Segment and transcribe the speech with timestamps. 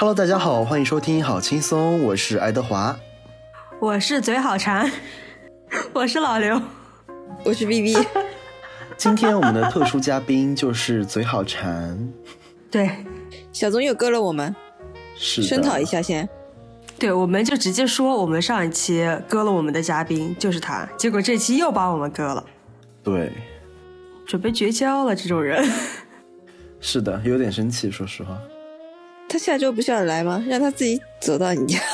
[0.00, 2.96] Hello，大家好，欢迎收听好轻松，我是爱德华，
[3.80, 4.88] 我是嘴好馋，
[5.92, 6.62] 我是老刘，
[7.44, 7.96] 我是 B B。
[8.96, 11.98] 今天我们的特殊嘉宾就是嘴好馋，
[12.70, 12.88] 对，
[13.52, 14.54] 小宗又割了我们，
[15.16, 16.28] 是声讨一下先。
[16.96, 22.44] 对，我们就直接说我们上一期割了我们的嘉宾就是他，结果这期又把我们割了，
[23.02, 23.32] 对，
[24.24, 25.68] 准备绝交了，这种人。
[26.78, 28.38] 是的，有点生气，说实话。
[29.28, 30.42] 他下周不是要来吗？
[30.48, 31.78] 让他自己走到你家。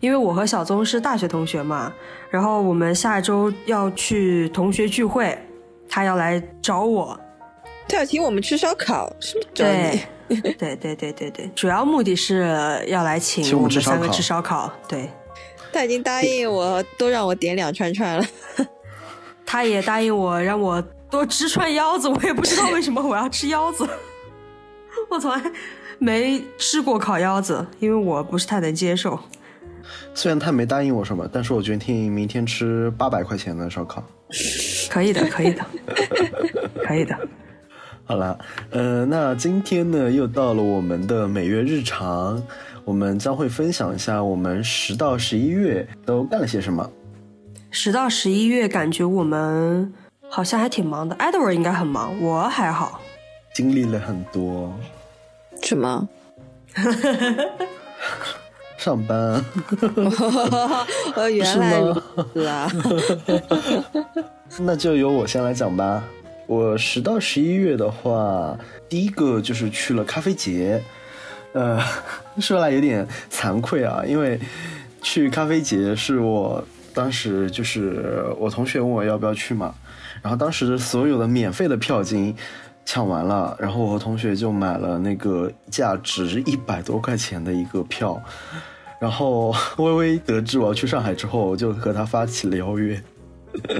[0.00, 1.92] 因为我和小宗是大学同学嘛，
[2.30, 5.36] 然后我们下周要去同学聚会，
[5.88, 7.18] 他要来找我。
[7.88, 10.00] 他要请我们吃烧烤，是不找你？
[10.28, 14.72] 对对对对对，主要目的是要来请我们三个吃烧烤。
[14.88, 15.08] 对，
[15.72, 18.26] 他已经答应我，都让我点两串串了。
[19.46, 22.08] 他也答应我，让我多吃串腰子。
[22.08, 23.88] 我也不知道为什么我要吃腰子。
[25.10, 25.40] 我从来
[25.98, 29.18] 没吃过烤腰子，因为我不是太能接受。
[30.14, 34.02] 虽然他没答应我什么，但是我决定明天吃八百块钱的烧烤。
[34.90, 35.64] 可以的，可以的，
[36.86, 37.16] 可以的。
[38.06, 38.38] 好了，
[38.70, 42.42] 呃，那今天呢，又到了我们的每月日常，
[42.84, 46.90] 我们将会分享一下我们十到十一月都干了些什么。
[47.70, 49.92] 十到十一月，感觉我们
[50.28, 51.16] 好像还挺忙的。
[51.16, 53.00] Edward 应该很忙，我还好。
[53.54, 54.74] 经历了很多，
[55.62, 56.08] 什么？
[58.76, 59.42] 上班。
[61.14, 61.80] 呃， 原来
[62.34, 62.70] 是啊。
[64.58, 66.02] 那就由我先来讲吧。
[66.46, 68.58] 我十到十一月的话，
[68.88, 70.82] 第一个就是去了咖啡节。
[71.52, 71.80] 呃，
[72.40, 74.38] 说来有点惭愧啊，因为
[75.00, 79.72] 去咖啡节是我当时就是我同学问我要不要去嘛，
[80.20, 82.36] 然后当时所有的免费的票金。
[82.84, 88.20] 抢完了，然后我和同学就买了那个价值一百多块钱的一个票，
[89.00, 93.00] 然后 微微得知我要去上海之后，我就和他发起了邀约，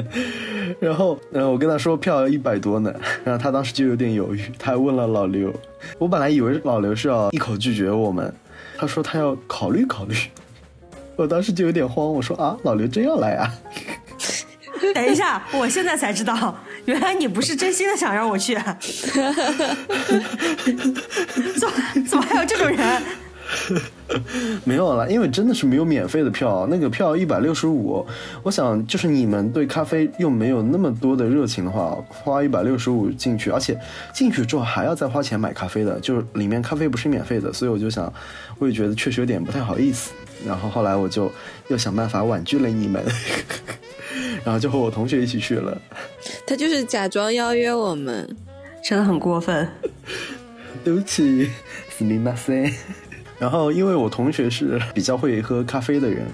[0.80, 2.92] 然后，然后我跟他说票要一百多呢，
[3.24, 5.52] 然后他当时就有点犹豫，他还问了老刘，
[5.98, 8.32] 我本来以为老刘是要一口拒绝我们，
[8.78, 10.14] 他说他要考虑考虑，
[11.16, 13.52] 我当时就有点慌，我说啊，老刘真要来啊？
[14.94, 16.54] 等一下，我现在才知道。
[16.86, 18.54] 原来你不是真心的想让我去，
[21.56, 21.74] 怎么
[22.08, 23.02] 怎么还有这种人？
[24.64, 28.04] 没有了，因为真的是没有免费的票，那个票一百六十五。
[28.42, 33.78] 我想，就是你们对咖啡又没有那么多的热情的话，花一百六十五进去，而且
[34.12, 38.12] 进去之后还要再花钱买咖啡的，就是里面咖啡不是免费的，所以我就想，
[38.58, 40.12] 我也觉得确实有点不太好意思。
[40.46, 41.30] 然后后来我就
[41.68, 43.04] 又想办法婉拒了你们。
[44.43, 45.79] 然后就和我同学一起去了，
[46.45, 48.27] 他就是假装邀约我们，
[48.83, 49.67] 真的很过分。
[50.83, 51.49] 对不起，
[51.97, 52.73] すみません。
[53.37, 56.25] 然后因为我同学是比较会喝咖啡的人，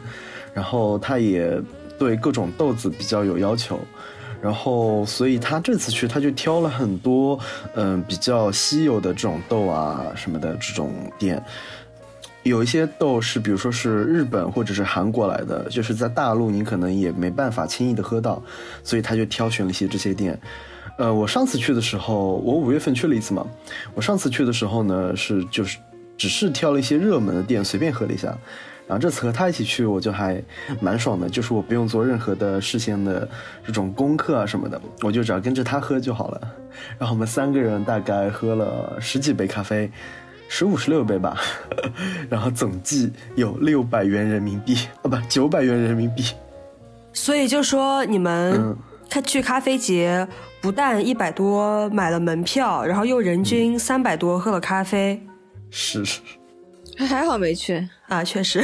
[0.54, 1.60] 然后他也
[1.98, 3.80] 对各种豆子比较有要求，
[4.42, 7.40] 然后所以他这次去他就挑了很多
[7.76, 11.44] 嗯比较稀有的这种豆啊什么的这种店。
[12.51, 18.43] 有一些豆是，比如说是日本或者是韩国来的，就是在大陆你可能也没办法轻易的喝到，
[18.85, 20.39] 所以他就挑选了一些这些店。
[20.99, 23.47] 呃，我上次去的时候，我五月份去了一次嘛，
[23.95, 25.79] 我上次去的时候呢是就是
[26.19, 28.37] 只是挑了一些热门的店随便喝了一下，
[28.87, 30.43] 然后这次和他一起去，我就还
[30.81, 33.27] 蛮爽的，就是我不用做任何的事先的
[33.65, 36.41] 这种功课啊什么的，我就只要跟着他喝就好了。
[36.99, 39.91] 然后我们三个人大概喝了十几杯咖啡。
[40.53, 41.41] 十五十六杯吧，
[42.29, 46.25] 然后总计有六百元人民币啊，不九百元人民币。
[47.13, 48.77] 所以就说你们
[49.09, 50.27] 他去咖啡节，
[50.61, 55.23] 不但一百多买了门票，然后又人均三百多喝了咖啡。
[55.71, 56.21] 是是，
[56.99, 58.61] 还好没去啊，确实。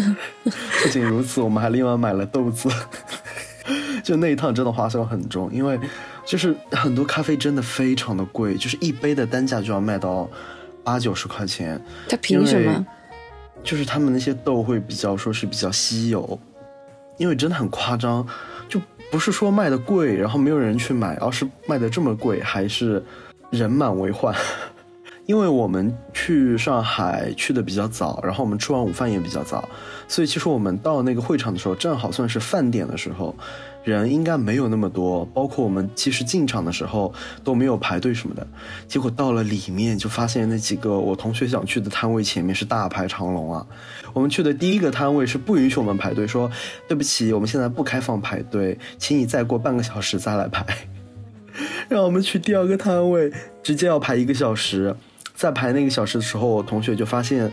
[0.82, 2.68] 不仅如此，我们还另外买了豆子。
[4.04, 5.80] 就那一趟真的花销很重，因为
[6.26, 10.28] 就是很多咖啡真的非常的贵，就是一杯的单价就要卖到。
[10.88, 12.86] 八九十块钱，他凭什么？
[13.62, 16.40] 就是他们那些豆会比较说是比较稀有，
[17.18, 18.26] 因为真的很夸张，
[18.70, 18.80] 就
[19.10, 23.04] 不是说卖的贵，然后没有人去买，而是卖的这么贵，还是
[23.50, 24.34] 人满为患。
[25.26, 29.68] 因为我们去上海去的比较早，然后我们吃完午饭也比较早，
[30.08, 33.36] 所以其实我们到那个会场的时候，正好算是饭点的时候。
[33.84, 38.46] 人应该没有那么多，包括我们其实进场的时候都没有排队什么的，
[38.86, 43.66] 结果到了里面就发现那几个我同学想去的摊位前面是大排长龙啊。
[44.12, 46.50] 我们去的第一个摊位是不允许我们排队，说
[46.86, 50.66] 对不起，我们现在不开放排队，请你再过半个小时再来排。
[51.88, 53.32] 让我们去第二个摊位，
[53.62, 54.94] 直接要排一个小时，
[55.34, 57.50] 在排那个小时的时候，我同学就发现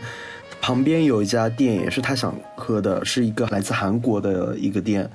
[0.60, 5.08] 旁边有一家店也是他想喝的，是一个来自韩国的一个店。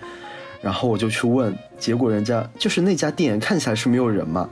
[0.62, 4.50] 然后我就去问，结果人家就是那家店看起来是没有人嘛。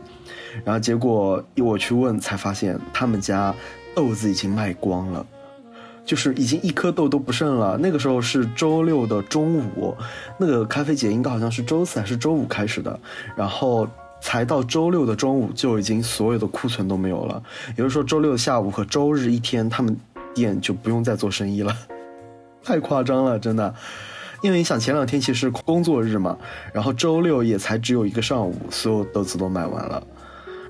[0.66, 3.54] 然后结果我去问才发现，他们家
[3.96, 5.26] 豆子已经卖光了，
[6.04, 7.78] 就是已经一颗豆都不剩了。
[7.78, 9.96] 那个时候是周六的中午，
[10.40, 13.00] 那个咖啡节应该好像是周四还是周五开始的，
[13.36, 13.88] 然后
[14.20, 17.42] 才到周六的中午就已经所有的库存都没有了。
[17.70, 19.96] 也就是说，周六下午和周日一天，他们
[20.34, 21.76] 店就不用再做生意了，
[22.64, 23.74] 太夸张了，真的。
[24.42, 26.38] 因为你想前两天其实工作日嘛，
[26.74, 30.02] 然后周六也才只有一个上午，所有豆子都卖完了，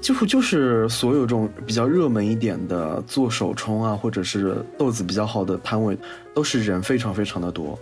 [0.01, 5.98] 几乎就是所有这种比较热门一点的做手冲啊，或者是豆子比较好的摊位，
[6.33, 7.77] 都是人非常非常的多。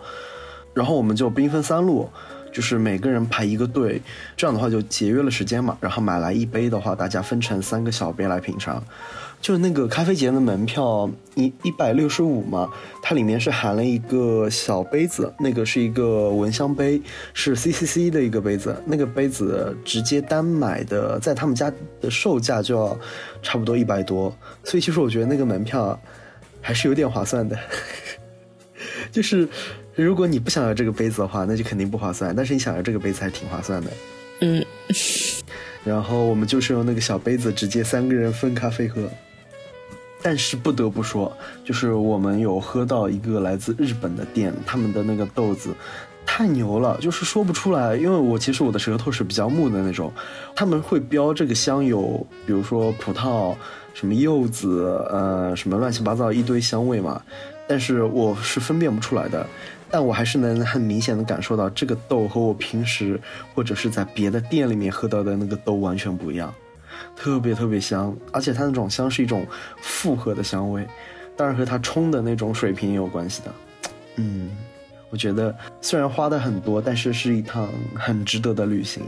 [0.74, 2.10] 然后我们就兵分三路，
[2.51, 4.01] 就是每个人排一个队，
[4.36, 5.78] 这样的话就节约了时间嘛。
[5.80, 8.83] 然后买来一杯的话，大家分成三个小杯来品尝。
[9.39, 12.69] 就是那个咖啡节的门票一一百六十五嘛，
[13.01, 17.01] 它里面是含了一个小杯子，那个是一个蚊香杯，
[17.34, 23.00] 是 CCC 的一个杯子，那个杯子直接单买的，在他们家的售价就要
[23.42, 25.98] 差不多一百多，所以其实我觉得那个门票
[26.60, 27.57] 还是有点划算的。
[29.12, 29.48] 就是
[29.95, 33.92] 如果你不想要这个杯子的话，那就肯定不划算；但是你想要这个杯子还挺划算的。
[34.42, 34.66] 嗯，
[35.86, 39.10] 然后我们就是用那个小杯子，直接三个人分咖啡喝。
[40.22, 41.31] 但是不得不说，
[41.64, 45.74] 就是我们有喝到一个来自日本的店，他们的那个豆子
[46.25, 47.96] 太牛了，就是说不出来。
[47.96, 50.12] 因为我其实我的舌头是比较木的那种，
[50.56, 53.56] 他们会标这个香有，比如说葡萄、
[53.94, 57.22] 什么柚子，呃，什么乱七八糟一堆香味嘛。
[57.68, 59.46] 但是我是分辨不出来的，
[59.92, 63.19] 但我还是能很明显的感受到这个豆和我平时
[63.54, 66.54] 或者是在别的店里面喝到的那个豆完全不一样。
[67.16, 69.46] 特别特别香，而且它那种香是一种
[69.82, 70.88] 复合的香味，
[71.36, 73.54] 当然和它冲的那种水平也有关系的。
[74.16, 74.56] 嗯，
[75.10, 79.04] 我觉得虽然花的很多，但是是一趟很值得的旅行。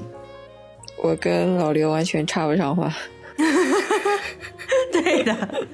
[1.02, 2.94] 我跟老刘完全插不上话。
[4.92, 5.66] 对的，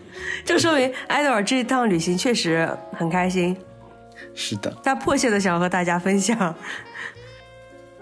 [0.43, 3.55] 就说明艾德尔这一趟旅行确实很开心。
[4.33, 6.53] 是的，他迫切的想要和大家分享。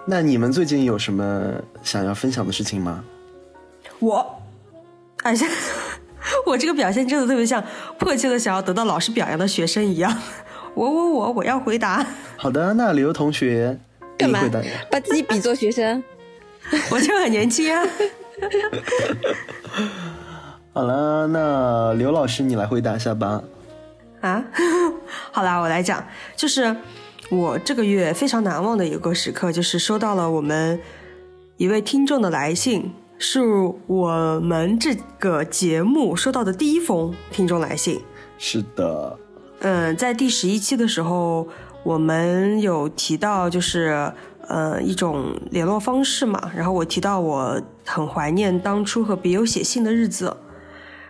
[0.06, 3.04] 那你们最近有什么想要分享的事情吗？
[4.04, 4.42] 我，
[5.24, 5.48] 哎呀，
[6.46, 7.64] 我这个表现真的特别像
[7.98, 10.14] 迫切的想要得到老师表扬的学生一样。
[10.74, 12.06] 我我我我要回答。
[12.36, 13.78] 好的，那刘同学，
[14.18, 14.42] 干嘛
[14.92, 16.04] 把自己比作学生？
[16.92, 17.86] 我就很年轻啊。
[20.74, 23.42] 好了，那刘老师你来回答一下吧。
[24.20, 24.44] 啊，
[25.32, 26.76] 好啦，我来讲，就是
[27.30, 30.80] 我这个月非常难忘的一个时刻，就是收到了我们
[31.58, 32.92] 一位听众的来信。
[33.26, 33.40] 是
[33.88, 38.02] 我们这个节目收到的第一封听众来信。
[38.38, 39.18] 是的，
[39.62, 41.48] 嗯，在第十一期的时候，
[41.84, 44.12] 我们有提到就是
[44.50, 50.36] 呃一种联络方式嘛，然后我提到我很怀念当初和笔友写信的日子，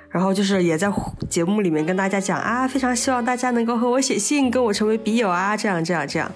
[0.09, 0.93] 然后就是也在
[1.27, 6.31] 节目里面跟大家讲啊，非常希望大家能够和我写信，跟我成为笔友啊，这样这样这样。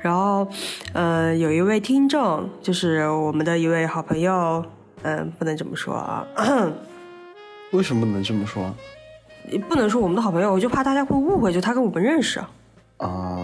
[0.00, 0.48] 然后，
[0.92, 4.64] 呃，有一位听众，就是我们的一位好朋友。
[5.02, 6.26] 嗯，不能这么说啊。
[7.72, 8.74] 为什么不能这么说？
[9.68, 12.38] 不能说我们的好朋友，我就怕大家会误会，就他跟我们认识。
[12.98, 13.38] 啊，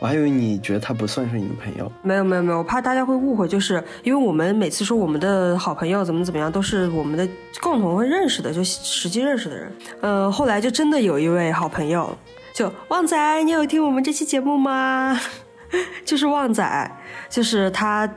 [0.00, 1.90] 我还以为你觉得他不算是你的朋友。
[2.02, 7.28] 没有没有没有，我怕大家会误会，就是因为我们每次说我们的好朋友怎么怎么样，都是我们的
[7.60, 9.72] 共同会认识的，就实际认识的人。
[10.02, 12.16] 呃，后来就真的有一位好朋友，
[12.54, 15.18] 就旺仔，你有听我们这期节目吗？
[16.04, 16.90] 就是旺仔，
[17.28, 18.08] 就是他。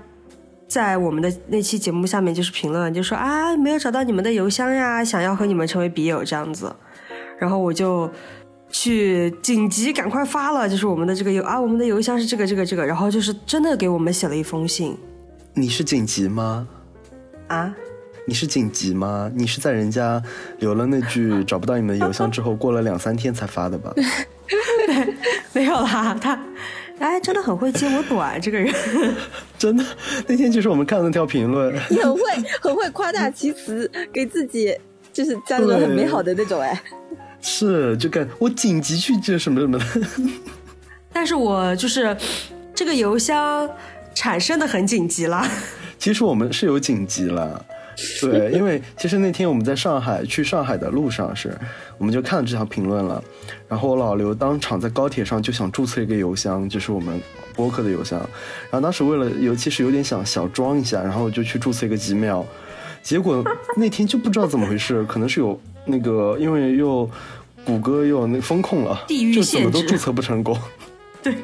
[0.70, 6.74] 在我们的那期节目下面就是评论，就说啊没有找到你们的邮箱呀，想要和你们成为笔友这样子，
[7.40, 8.08] 然后我就
[8.70, 14.96] 去紧急赶快发了，就是我们的这个邮啊，我们的邮箱是这个这个这个，然后就是真的给我们写了一封信。
[15.56, 16.68] 你是紧急吗？
[17.48, 17.74] 啊？
[18.28, 19.32] 你是紧急吗？
[19.34, 20.22] 你是在人家
[20.60, 23.92] 留了那句 找不到你们的邮箱之后，过了两三天才发的吧？
[25.52, 26.40] 没有啦，他。
[27.00, 28.74] 哎，真的很会接我短，这个人
[29.58, 29.84] 真的。
[30.28, 32.22] 那天就是我们看了那条评论，你很会，
[32.62, 34.78] 很会夸大其词，给自己
[35.12, 36.62] 就是加那种很美好的那种。
[36.62, 36.82] 哎，
[37.42, 39.86] 是，就感我紧急去接什么什么的。
[41.12, 42.16] 但是我就是
[42.76, 43.70] 这个邮箱
[44.14, 45.48] 产生的很紧急了。
[45.98, 47.66] 其实我们是有紧急了。
[48.22, 51.54] 对，因为其实那天我们在上海去上海的路上是，
[52.00, 53.24] 我们就看了这条评论了，
[53.68, 57.22] 然后我老刘当场在高铁上就想注册一个邮箱，就是我们
[57.54, 58.18] 播客的邮箱，
[58.72, 62.46] 然后当时为了尤其是有点想小装一下，然后就去注册一个 Gmail，
[63.04, 63.44] 结果
[63.76, 67.08] 那天就不知道怎么回事， 可能是有那个因为又
[67.66, 70.58] 谷歌又那风控了，地域就怎么都注册不成功。
[71.22, 71.36] 对，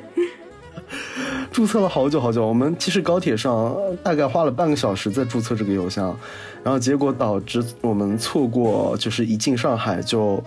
[1.55, 6.13] 注册了好久好久，我们其实高铁上呃大概花了半个小时在注册这个邮箱，
[6.62, 10.43] 然后结果导致我们错过，就是一进上海就。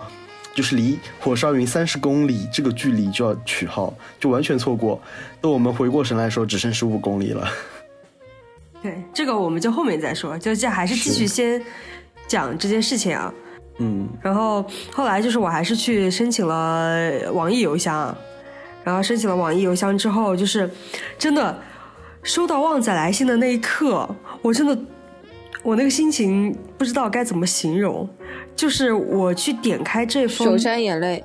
[0.55, 4.99] 就是离火烧云三十公里这个距离就要取号，就完全错过。
[5.39, 7.47] 等我们回过神来的时候，只剩十五公里了。
[8.81, 11.61] 对，这个我们就后面再说，就这还是继续先
[12.27, 13.33] 讲这件事情啊。
[13.77, 18.13] 嗯，然后后来就是我还是去申请了网易邮箱，
[18.89, 20.67] 然后申请了网易邮箱之后，就是
[21.15, 21.55] 真的
[22.23, 24.09] 收到旺仔来信的那一刻，
[24.41, 24.75] 我真的
[25.61, 28.09] 我那个心情不知道该怎么形容，
[28.55, 31.23] 就是我去点开这封手沾眼泪。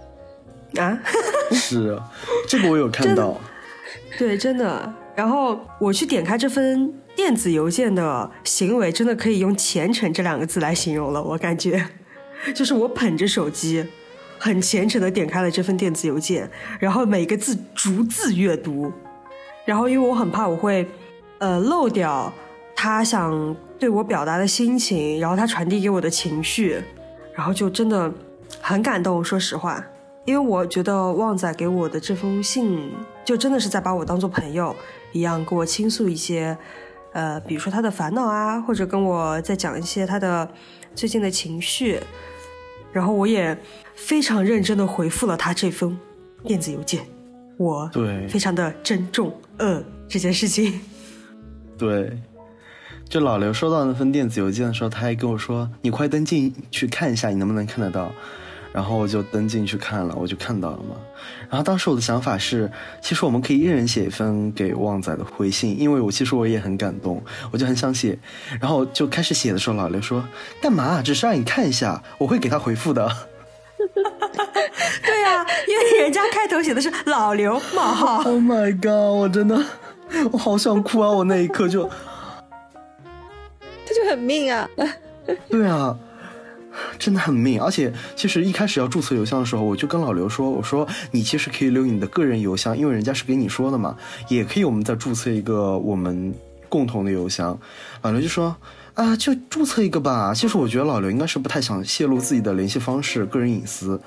[0.77, 1.01] 啊，
[1.53, 1.99] 是，
[2.47, 3.41] 这个我有看到。
[4.19, 4.93] 对，真的。
[5.17, 11.23] 然后我去点开这份电子邮件的行为，真的可以用虔诚这两个字来形容了。
[11.23, 11.83] 我感觉，
[12.55, 13.87] 就是我捧着手机，
[14.45, 16.47] 很虔诚的点开了这份电子邮件，
[16.79, 18.93] 然后每个字逐字阅读。
[19.65, 20.87] 然后因为我很怕我会，
[21.39, 22.31] 呃，漏掉
[22.77, 26.79] 他想对我表达的心情，然后他传递给我的情绪，
[27.35, 28.13] 然后就真的
[28.61, 29.25] 很感动。
[29.25, 29.83] 说实话。
[30.27, 32.93] 因为我觉得旺仔给我的这封信，
[33.25, 34.77] 就真的是在把我当做朋友
[35.13, 36.55] 一样，跟我倾诉一些，
[37.15, 40.47] 呃，比如说他的烦恼啊，或者跟我在讲一些他的
[40.95, 41.99] 最近的情绪，
[42.95, 43.57] 然后我也
[43.97, 45.99] 非常认真的回复了他这封
[46.45, 47.05] 电子邮件，
[47.57, 50.81] 我对非常的珍重呃这件事情。
[51.77, 52.17] 对，
[53.09, 58.13] 就老刘收到那封电子邮件的时候，他还跟我说：“你快登进去看一下，你能不能看得到？”
[58.75, 60.97] 然后我就登进去看了，我就看到了嘛。
[61.49, 62.69] 然后当时我的想法是，
[63.01, 68.19] 其实我们可以一人写一封给旺仔的回信，因为我其实我也很感动，我就很想写。
[68.61, 70.25] 然后就开始写的时候，老刘说
[70.61, 71.01] ：“干嘛？
[71.01, 73.09] 只是让你看一下，我会给他回复的。
[75.07, 78.91] ”对呀、因为人家开头写的是老刘冒号，Oh my god！
[78.91, 79.63] 我真的，
[80.33, 81.09] 我好想哭啊！
[81.09, 81.89] 我那一刻就，
[83.61, 84.69] 他就很命啊！
[85.49, 85.97] 对啊，
[86.99, 87.61] 真的很命。
[87.61, 93.97] 而且其实一开始要注册邮箱的时候，我就跟老刘说：“我说你其实可以留你的个人邮箱，因为人家是给你说的嘛，
[94.29, 96.35] 也可以我们再注册一个我们
[96.69, 97.59] 共同的邮箱。”
[98.03, 98.55] 老刘就说
[98.95, 104.01] ：“啊，就注册一个吧。”其实我觉得老刘应该是不太想泄露自己的联系方式、个人隐私。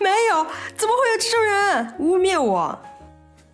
[0.00, 0.46] 没有，
[0.76, 2.78] 怎么会有这种人污蔑我？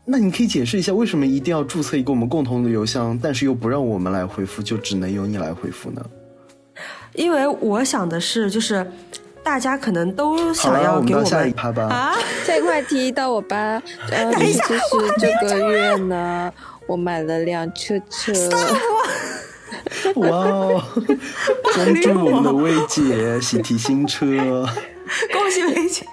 [0.06, 6.04] 那你可以解释一下，为什么一定要注册一个我们共同的邮箱，但是又不让我们来回复，就只能由你来回复呢？
[7.14, 8.86] 因为我想的是，就是
[9.42, 11.84] 大家可能都，想要给我们到下一趴吧。
[11.84, 13.82] 啊，下一个话题到我吧。
[14.10, 14.80] 呃，等一下就是
[15.18, 16.52] 这个月呢，
[16.86, 18.32] 我买了辆车车。
[20.16, 20.82] 哇哦！
[21.74, 24.26] 恭祝我们的薇姐喜提新车。
[25.32, 26.06] 恭喜薇姐！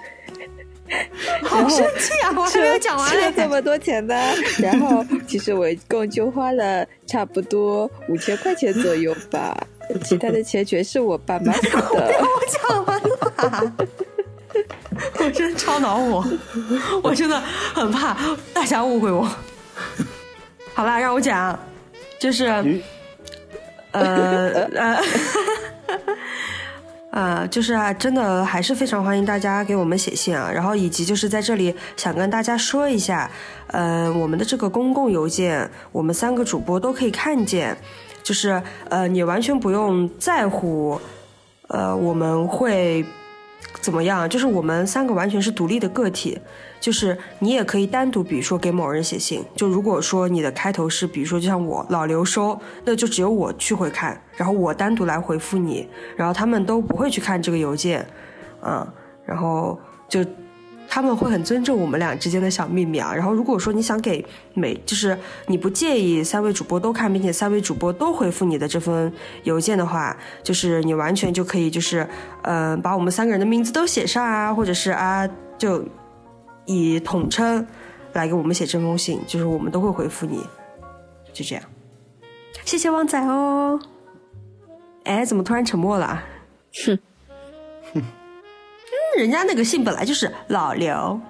[1.42, 2.30] 好生气啊！
[2.36, 3.16] 我还没有讲完嘞。
[3.16, 4.14] 吃了这么多钱呢，
[4.58, 9.56] 然后其实我一共就花了差不多五千块钱左右吧，
[10.04, 12.12] 其他的钱全是我爸妈 付的。
[12.20, 13.72] 我讲完了，
[15.18, 16.24] 我真超恼火，
[17.02, 17.40] 我真的
[17.74, 18.16] 很怕
[18.52, 19.28] 大家误会我。
[20.74, 21.58] 好啦，让我讲，
[22.18, 25.02] 就是呃呃呃。
[27.12, 33.30] 呃，就是啊，真的还是非常欢迎大家给我们写信啊，然后以及就是在这里想跟大家说一下，
[33.66, 37.76] 呃，我们的这个公共邮件，我们三个主播都可以看见，
[38.22, 41.00] 就是呃，你完全不用在乎，
[41.68, 43.04] 呃，我们会
[43.80, 44.28] 怎么样？
[44.28, 46.38] 就是我们三个完全是独立的个体，
[46.80, 49.44] 就是你也可以单独，比如说给某人写信。
[49.56, 58.06] 就如果说你的开头是，比如说就像我老刘收，那就只有我去会看，然后我单独来回复你，然后他们都不会去看这个邮件，
[58.62, 58.86] 嗯，
[59.24, 60.24] 然后就。
[60.88, 63.14] 他们会很尊重我们俩之间的小秘密啊。
[63.14, 64.24] 然后，如果说你想给
[64.54, 69.10] 每，就是你不介意三位主播都看，并且三位主播都回复你的这封
[69.44, 72.06] 邮件的话，就是你完全就可以，就是
[72.42, 75.84] 呃，把我们三个人的名字都写上啊，或者是啊，就
[76.66, 77.66] 以统称
[78.12, 80.38] 来给我们写这封信，就是我们都会回复你，
[81.32, 81.64] 就这样。
[82.64, 83.80] 谢谢旺仔哦。
[85.04, 86.24] 哎，怎么突然沉默了啊？
[86.84, 86.98] 哼。
[89.16, 91.20] 嗯，人家那个姓本来就是老刘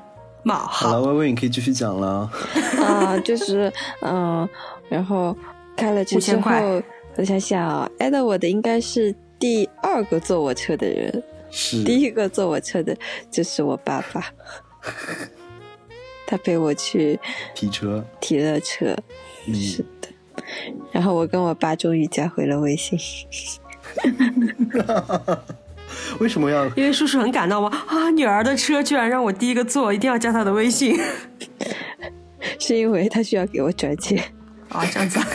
[0.42, 0.90] 冒号。
[0.90, 2.30] 好了，微微，你可以继续讲了。
[2.82, 4.48] 啊，就是嗯，
[4.88, 5.36] 然后
[5.76, 6.82] 开了车之后，
[7.16, 11.84] 我想想，挨到我的应该是第二个坐我车的人，是。
[11.84, 12.96] 第一个坐我车的
[13.30, 14.24] 就是我爸爸，
[16.26, 17.18] 他陪我去
[17.54, 18.96] 提车，提了车，
[19.46, 20.08] 嗯，是的。
[20.90, 22.98] 然后我跟我爸终于加回了微信，
[26.20, 26.66] 为什么要？
[26.76, 27.70] 因为叔叔很感动吗？
[27.87, 30.99] 啊，女儿的车居然让我第一个坐，一定要加她的微信。
[32.58, 34.22] 是因为他需要给我转钱。
[34.68, 35.26] 啊，这样子啊，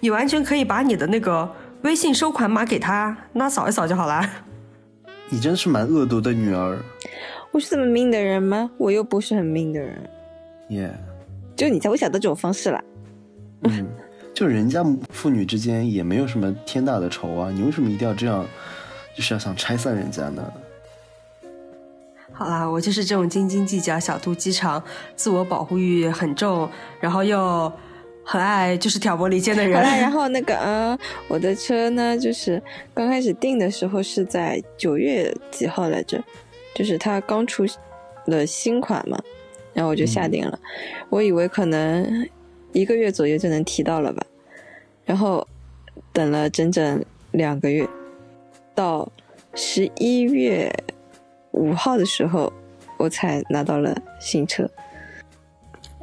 [0.00, 1.48] 你完全可以把你的那个
[1.82, 4.28] 微信收款码给他，那扫一扫就好啦。
[5.28, 6.78] 你真是蛮恶毒的女儿，
[7.50, 8.70] 我是这么命的人吗？
[8.78, 10.10] 我又不是很命的人，
[10.68, 10.92] 耶、
[11.56, 12.82] 就你才会想到这种方式啦。
[13.62, 13.86] 嗯，
[14.34, 18.46] 就人家父女之间也没有什么天大的仇啊，你为什么一定要这样，
[19.16, 20.52] 就是要想拆散人家呢？
[22.32, 24.82] 好啦，我就是这种斤斤计较、小肚鸡肠、
[25.14, 26.68] 自我保护欲很重，
[27.00, 27.72] 然后又
[28.22, 30.12] 很爱就是挑拨离间的人 好啦，然。
[30.12, 36.22] 后那个嗯，我的车呢，就是刚开始订的时候是在九月几号来着，
[36.74, 37.64] 就是它刚出
[38.26, 39.18] 了新款嘛，
[39.72, 40.58] 然后我就下定了，
[41.08, 42.28] 我以为可能
[42.72, 44.22] 一个月左右就能提到了吧，
[45.06, 45.48] 然后
[46.12, 47.88] 等了整整两个月，
[48.76, 49.10] 到
[49.54, 50.72] 十一月
[51.52, 52.52] 五号的时候，
[52.98, 54.68] 我才拿到了新车。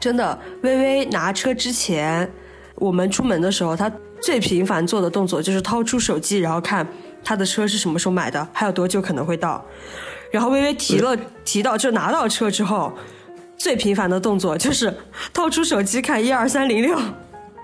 [0.02, 2.30] 真的，微微拿车之前，
[2.76, 3.90] 我们出门的时候，她
[4.20, 6.86] 最频繁做的动作就是掏出手机，然后看
[7.24, 9.64] 她的车是什么时候买的，还有多久可能会到。
[10.32, 11.16] 然后微微提了
[11.46, 12.92] 提到就拿到车之后，
[13.56, 14.92] 最频繁的动作就是
[15.32, 17.00] 掏出手机看一二三零六，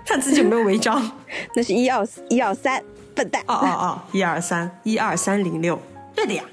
[0.06, 1.12] 看自己有没有违章。
[1.56, 2.82] 那是一二一二三，
[3.20, 5.78] 笨蛋，哦哦哦，一二三，一二三零六，
[6.16, 6.44] 对的呀。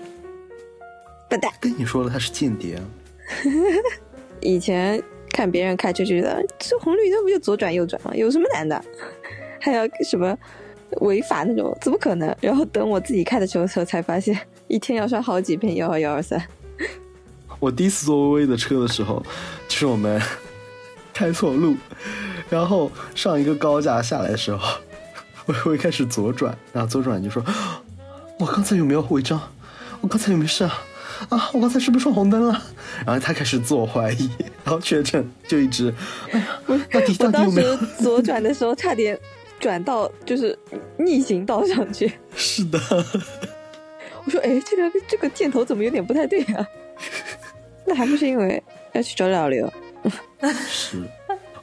[1.29, 1.49] 笨蛋。
[1.61, 2.83] 跟你说了他是间谍啊，
[4.43, 8.11] 以前看别人开车就觉得这红绿灯不就左转右转吗？
[8.17, 8.85] 有什么难的？
[9.63, 10.37] 还要什么
[11.03, 11.73] 违法那种？
[11.81, 12.37] 怎么可能？
[12.41, 16.43] 然后等我自己开的时候，才发现 一天要刷好几遍幺二幺二三。
[17.61, 19.25] 我第一次坐微微的车的时候，
[19.69, 20.21] 就是我们
[21.15, 21.77] 开错路，
[22.51, 24.81] 然后上一个高架下来的时候，
[25.65, 27.45] 微微开始左转，然后左转就说
[28.39, 29.41] ：“我刚才有没有违章？
[30.01, 30.83] 我刚才有没有事啊？
[31.31, 32.63] 啊，我刚才是不是闯红灯了？”
[33.07, 34.29] 然后他开始自我怀疑，
[34.65, 35.93] 然后全程就一直，
[36.33, 36.47] 哎呀，
[36.91, 37.87] 到底我当到底有没有时？
[38.03, 39.19] 左转的时候差点
[39.59, 40.59] 转到就是
[40.99, 42.13] 逆行道上去。
[42.37, 42.79] 是的，
[44.25, 46.67] 我说：“哎，这个这个箭头怎么有点不太对啊？”
[47.87, 48.61] 那还不是因为
[48.93, 49.73] 要去找老刘？
[50.69, 51.03] 是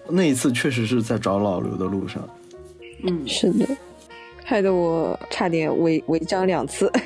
[0.08, 2.28] 那一次确实是在找老刘的路上。
[3.04, 3.68] 嗯，是的，
[4.44, 6.92] 害得我差点违违章两次。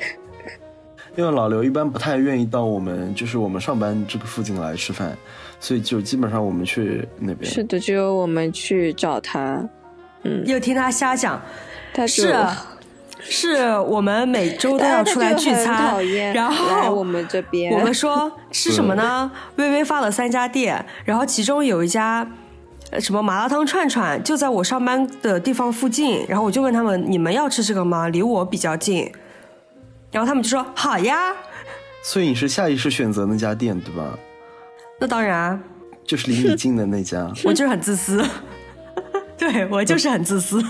[1.16, 5.16] 因为老刘一般不太愿意到我们就是我们上班这个附近来吃饭，
[5.58, 7.50] 所以就基本上我们去那边。
[7.50, 9.68] 是的，只有我们去找他，
[10.22, 11.42] 嗯，又听他瞎讲，
[11.92, 12.32] 他是
[13.20, 19.28] 是我们每周都要出来聚餐讨，厌然后来我们这边，我们说 吃什么呢？
[19.56, 22.28] 微微发了三家店，然后其中有一家呃
[23.00, 28.08] 什么麻辣烫串串就在我上班的地方附近，然后我就问他们你们要吃这个吗？
[28.08, 29.12] 离我比较近，
[30.10, 31.34] 然后他们就说好呀，
[32.02, 34.18] 所以你是下意识选择那家店对吧？
[34.98, 35.60] 那当然啊，
[36.04, 38.24] 就是离你近的那家， 我就是很自私，
[39.36, 40.64] 对我就是很自私，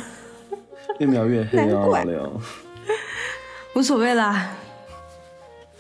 [0.99, 1.87] 越描越黑啊。
[3.75, 4.51] 无所谓啦。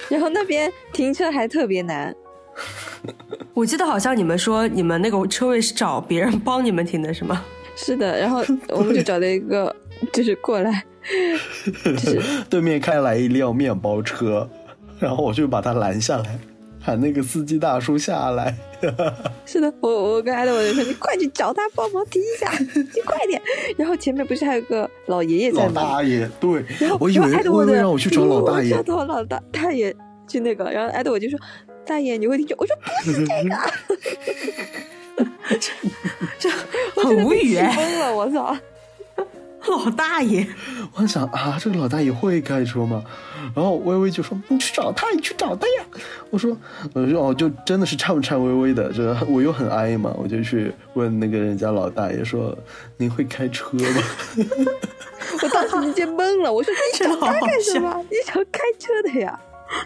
[0.08, 2.14] 然后那边停车还特别难，
[3.54, 7.44] 我记得好像你们说你们那个车位是找别人帮你们停的是吗？
[7.76, 9.74] 是的，然后我们就找了一个，
[10.12, 10.84] 就是过来，
[11.84, 14.48] 就是对面开来一辆面包车，
[14.98, 16.38] 然后我就把他拦下来，
[16.80, 18.56] 喊那个司机大叔下来。
[19.44, 23.40] 是的，我我跟艾德我就说你快去找他帮忙提一下，你快点。
[23.76, 25.82] 然后前面不是还有个老爷爷在老吗？
[25.82, 29.94] 大爷，对然后，我以为艾德我让我去找老大爷我，找到老大大爷
[30.28, 31.38] 去那个，然后艾德我就说
[31.88, 33.56] 大爷你会听见，我说不是这个，
[36.38, 36.50] 这
[37.00, 38.54] 很无语疯了，我操！
[39.66, 40.46] 老大爷，
[40.94, 43.02] 我想啊，这个老大爷会开车吗？
[43.54, 45.84] 然后微微就说：“你去找他，你去找他呀。”
[46.30, 46.54] 我说
[46.92, 52.56] ：“我说哦，就真的是颤颤巍巍的，这我又很哀嘛，我就去问那个人家老大爷说
[52.98, 54.02] ：‘您会开车吗
[55.42, 58.04] 我当时直接懵了，我说你找他干什么？
[58.10, 59.38] 你找开车的呀？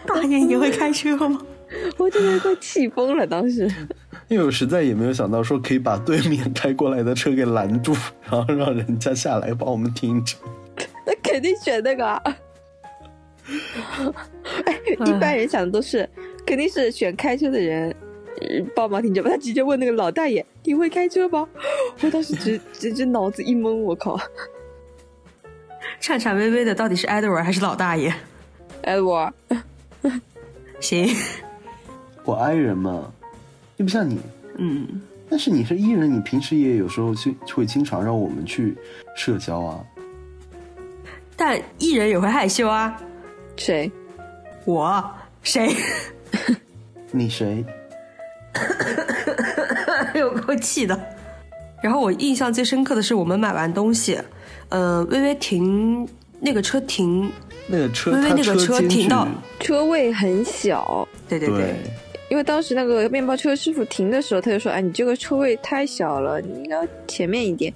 [0.05, 1.41] 大爷你会开车吗？
[1.97, 3.69] 我真的快气疯了，当时。
[4.29, 7.95] ’因为我实在也没有想到说可以把对面开过来的车给拦住，
[8.29, 10.37] 然后让人家下来帮我们停车。
[11.05, 12.21] 那肯定选那个、啊。
[14.65, 16.09] 哎，一般人想的都是，
[16.45, 17.93] 肯定是选开车的人
[18.39, 19.29] 呃帮忙停车吧。
[19.29, 21.47] 他直接问那个老大爷：“你会开车吗？”
[22.01, 24.17] 我当时直直直脑子一懵，我靠！
[25.99, 28.13] 颤颤巍巍的到底是 Edward 还是老大爷
[28.83, 29.31] ？？Edward，
[30.79, 31.07] 行，
[32.25, 33.11] 我 I 人嘛，
[33.77, 34.19] 又不像你，
[34.57, 38.75] 嗯，但是你是 E 人，你平时也有时候去会经常让我们去
[39.15, 39.79] 社交啊。
[41.35, 42.95] 但艺人也会害羞啊。
[43.57, 43.91] 谁？
[44.65, 45.03] 我
[45.43, 45.75] 谁？
[47.11, 47.63] 你谁？
[50.15, 50.99] 有够气的。
[51.81, 54.17] 然后我印象最深刻的是，我们买完东西，
[54.69, 56.07] 呃，微微停
[56.39, 57.29] 那个车停，
[57.67, 59.27] 那个车，微微那个车停到
[59.59, 61.75] 车位很小，对对对，
[62.29, 67.71] 因为当时那个面包车师傅停的时候，他就说：“哎，你这个车位太小了，你应该前面一点。”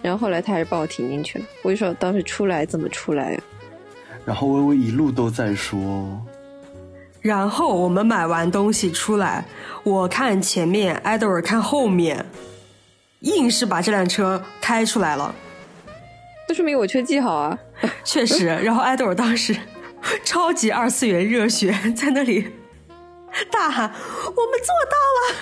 [0.00, 1.44] 然后后来他还是把我停进去了。
[1.62, 3.40] 我就说当时出来怎么出来呀？
[4.24, 6.22] 然后微微一路都在说，
[7.20, 9.44] 然后我们买完东西出来，
[9.82, 12.24] 我看前面，艾德尔看后面，
[13.20, 15.34] 硬是把这辆车开出来了。
[16.48, 17.58] 那说明我车技好啊！
[18.04, 19.56] 确实，然后艾德尔当时
[20.24, 22.46] 超级二次元热血，在那里
[23.50, 23.92] 大喊
[24.24, 25.36] ：“我们做到了，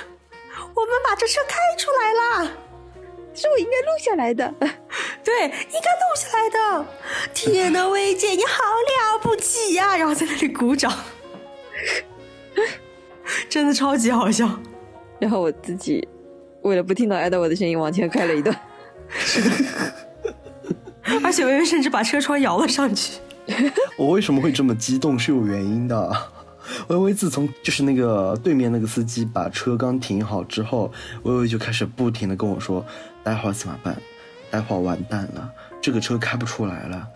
[0.74, 2.12] 我们把这车开出来
[2.44, 2.52] 了。”
[3.34, 4.54] 是我应该录下来的。
[5.22, 6.86] 对，应该录下来的。
[7.34, 8.62] 天呐，薇姐你好
[9.12, 10.90] 了不起呀、然后在那里鼓掌，
[13.48, 14.48] 真的超级好笑。
[15.18, 16.08] 然后我自己
[16.62, 18.58] 为了不听到艾德我的声音，往前开了一段。
[19.08, 19.50] 是的
[21.22, 23.18] 而且薇薇甚至把车窗摇了上去。
[23.96, 26.32] 我为什么会这么激动是有原因的。
[26.88, 32.84] 微微自从就是那个对面那个司机把车刚停好之后，微微就开始不停的跟我说
[33.22, 33.96] ：“待会儿怎么办？
[34.50, 35.50] 待会儿完蛋了，
[35.80, 37.06] 这个车开不出来了。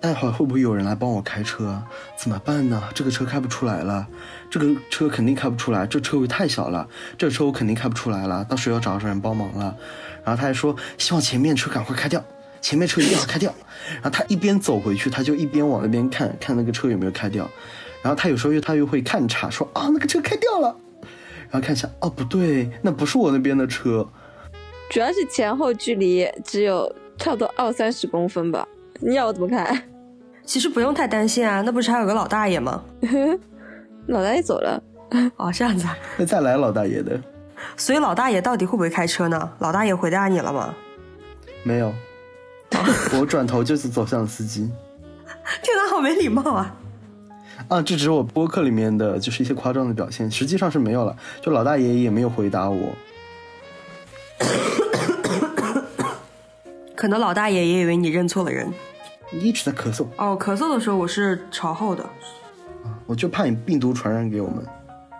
[0.00, 1.82] 待会儿会不会有人来帮我开车？
[2.16, 2.82] 怎么办呢？
[2.94, 4.06] 这个车开不出来了，
[4.48, 9.76] 这个车肯定开不出来，这车位太小了，这车我肯定开不出来了，到时候要找找人帮忙了。”
[10.24, 12.24] 然后他还说：“希望前面车赶快开掉。”
[12.62, 13.54] 前面车一定要开掉，
[13.94, 17.50] 然后他一边走回去，他就一边往那边看看那个车有没有开掉，
[18.02, 20.74] 然后他有时候又他又会看岔，说啊那个车开掉了，
[21.50, 24.06] 然后看一下哦不对，那不是我那边的车，
[24.90, 28.66] 主要是前后距离只有差不多二三十公分吧。
[29.00, 29.84] 你要我怎么开？
[30.44, 32.82] 其实不用太担心啊，那不是还有个老大爷吗？
[34.08, 34.82] 老大爷走了，
[35.36, 35.96] 哦，这样子啊。
[36.16, 37.20] 那再来老大爷的
[37.76, 39.52] 所以老大爷到底会不会开车呢？
[39.58, 40.74] 老大爷回答你了吗？
[41.62, 41.92] 没有，
[43.20, 44.70] 我转头就是走向司机
[45.62, 46.74] 天哪， 好没礼貌啊！
[47.68, 52.92] 啊，这只是我播客里面的就是一些夸张的表现，实际上是没有了，就老大爷也没有回答我，
[56.96, 58.72] 可能老大爷也以为你认错了人。
[59.30, 62.04] 你一直在咳嗽，哦，咳嗽的时候我是朝后的。
[63.06, 64.66] 我就怕你病毒传染给我们，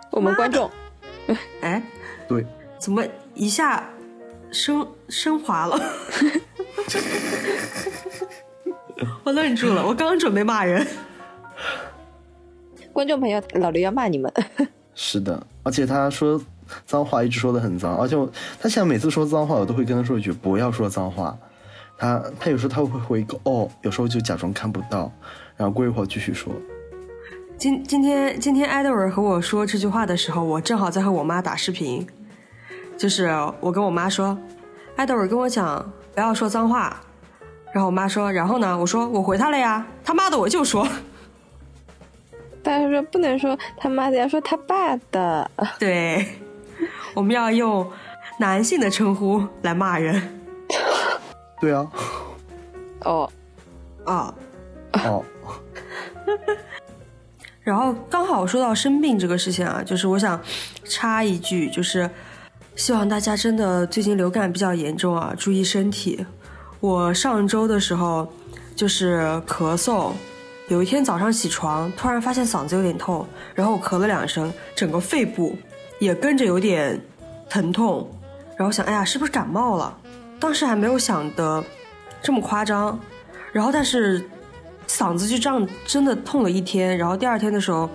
[0.09, 0.69] 我们观众
[1.61, 1.81] 哎，
[2.27, 2.45] 对。
[2.77, 3.03] 怎么
[3.35, 3.87] 一下
[4.51, 5.79] 升升华了？
[9.23, 10.85] 我愣住了，我刚准备骂人。
[12.93, 14.31] 观众朋友，老刘要骂你们。
[14.93, 16.39] 是的，而且他说
[16.85, 21.37] 脏话一直说的很脏，而且我他现在每次说脏话，我都会跟他说一句不要说脏话。
[21.97, 25.11] 他他有时候他会回一个哦，有时候就假装看不到，
[25.55, 26.51] 然后过一会儿继续说。
[27.57, 32.05] 今今天今天艾德尔和我说这句话的时候，我正好在和我妈打视频，
[32.97, 34.35] 就是我跟我妈说，
[34.95, 36.99] 艾德尔跟我讲不要说脏话，
[37.71, 40.87] 然后我妈说，然后呢，我说我回他了呀，他妈的我就说，
[42.63, 45.49] 大家说不能说他妈的，要说他爸的。
[45.79, 46.25] 对，
[47.13, 47.89] 我们要用
[48.37, 50.39] 男性的称呼来骂人
[51.59, 51.91] 对啊，
[53.01, 53.31] 哦，
[54.05, 54.33] 啊。
[55.05, 55.23] 哦，
[57.63, 60.37] 然后刚好说到生病这个事情啊，就是我想
[60.83, 62.09] 插一句，就是
[62.75, 66.25] 希望大家真的最近流感比较严重啊，注意身体。
[66.81, 68.27] 我上周的时候
[68.75, 70.11] 就是咳嗽，
[70.71, 75.53] 有一天早上起床，突然发现嗓子有点痛，然后我咳了两声，整个肺部
[75.99, 76.97] 也跟着有点
[77.49, 78.09] 疼痛，
[78.55, 79.93] 然后想，哎呀，是不是感冒了？
[80.39, 81.61] 当时还没有想的
[82.21, 82.97] 这么夸张，
[83.51, 84.23] 然后但是
[84.87, 87.89] 嗓子就这样真的痛了一天，然后第二天的时候，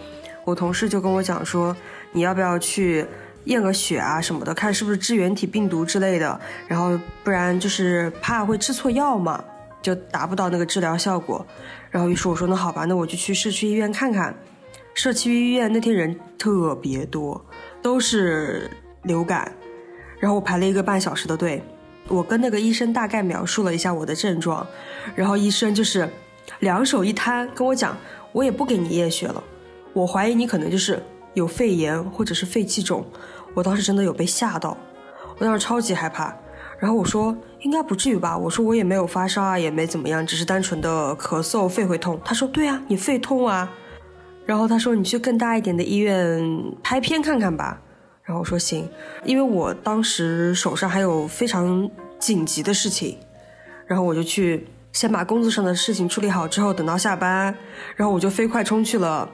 [0.44, 1.74] 我同事就跟我讲说，
[2.12, 3.06] 你要不要去
[3.44, 9.42] 验个血啊什么的，看是不是支原体病毒之类的，然后不然就是怕会吃错药嘛，
[9.80, 11.42] 就达不到那个治疗效果。
[11.96, 14.36] 然后于是我说那好吧，那我就去社区医院看看。
[14.92, 17.42] 社区医院那天人特别多，
[17.80, 18.70] 都是
[19.04, 19.50] 流感，
[20.20, 21.62] 然后我排了一个半小时的队。
[22.08, 24.66] 我跟那个医生大概描述了一下我的症状，
[25.14, 26.06] 然后医生就是
[26.58, 27.96] 两手一摊跟我讲，
[28.32, 29.42] 我也不给你验血了，
[29.94, 33.06] 我怀疑你可能就是有肺炎或者是肺气肿。
[33.54, 34.76] 我当时真的有被吓到，
[35.38, 36.36] 我当时超级害怕。
[36.78, 37.34] 然后我说
[37.66, 42.20] 应该不至于吧，我说我也没有发烧啊，也没怎么样，只是单纯的咳嗽，肺会痛。
[42.24, 43.68] 他说对啊，你肺痛啊。
[44.44, 46.40] 然后他说你去更大一点的医院
[46.80, 47.82] 拍片看看吧。
[48.22, 48.88] 然后我说行，
[49.24, 53.18] 因为我当时手上还有非常紧急的事情，
[53.88, 57.52] 然后我就去先把工作上的事情处理好之后，等到下班，
[57.96, 59.28] 然后我就飞快冲去了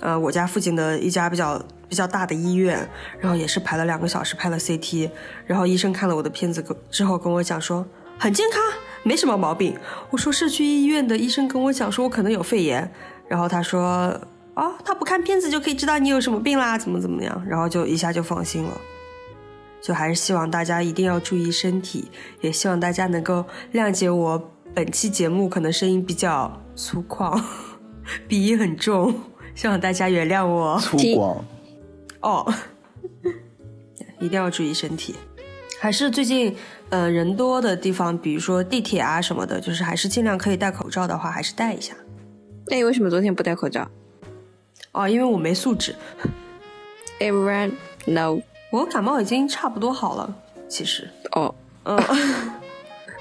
[0.00, 5.10] 呃我家附近的一家比较比较大的医院，然后也是排了两个小时拍了 CT，
[5.46, 7.84] 然后医生看了我的片子跟之后跟我讲说
[8.18, 8.60] 很健康，
[9.02, 9.76] 没什么毛病。
[10.10, 12.90] 我说社区医院的医生跟我讲说我可能有肺炎，
[13.28, 14.18] 然后他说
[14.54, 18.80] 哦他不看片子就可以知道你有什么病啦，怎么怎么样，然后就一下就放心了。
[19.82, 23.44] 就还是希望大家一定要注意身体，也希望大家能够
[23.74, 27.38] 谅解我本期节目可能声音比较粗犷，
[28.26, 29.14] 鼻音很重，
[29.54, 31.36] 希望大家原谅我粗犷。
[32.24, 32.52] 哦。
[34.20, 35.14] 一定要注意身体，
[35.78, 36.56] 还是最近
[36.88, 41.94] 呃人多的地方，比如说地铁啊什么的，就是还是尽量可以戴口罩的话，还是戴一下。
[42.68, 43.86] 那你为什么昨天不戴口罩？
[44.92, 45.94] 哦，因为我没素质。
[47.20, 47.72] Everyone
[48.06, 48.42] know。
[48.70, 50.34] 我感冒已经差不多好了，
[50.68, 51.10] 其实。
[51.32, 52.00] 哦，嗯。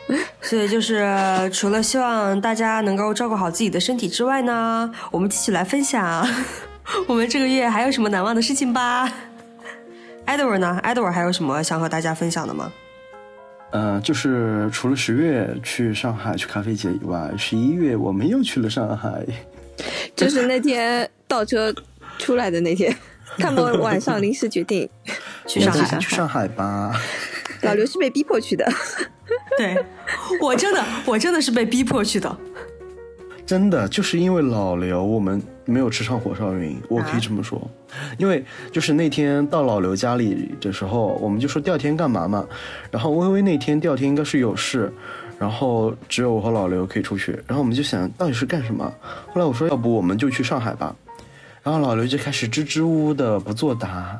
[0.41, 1.05] 所以就是
[1.51, 6.25] 除了希望大家能够照顾好自己的身体之外呢，我们继续来分享
[7.07, 9.11] 我们这个月还有什么难忘的事情吧。
[10.25, 12.71] Edward 呢？Edward 还有什么想和大家分享的吗？
[13.71, 19.25] 嗯、就是除了十月去上海去咖啡节以外，十一月我们又去了上海。
[20.15, 21.73] 就是那天倒车
[22.19, 22.95] 出来的那天，
[23.39, 24.87] 他们晚上临时决定
[25.47, 25.97] 去上海。
[25.97, 26.93] 去上海吧。
[27.63, 28.71] 老刘是被逼迫去的。
[29.57, 29.83] 对，
[30.39, 32.37] 我真的，我真的是被逼迫去的。
[33.45, 37.61] 真的就是因为老刘，我们没有吃上火烧云，我可以这么说。
[38.17, 42.45] 因为就是那天到老刘家里的时候，我们就说第二天干嘛嘛。
[42.89, 44.91] 然后微微那天第二天应该是有事，
[45.37, 47.33] 然后只有我和老刘可以出去。
[47.45, 48.91] 然后我们就想到底是干什么。
[49.33, 50.95] 后来我说要不我们就去上海吧。
[51.61, 54.17] 然后老刘就开始支支吾吾的不作答。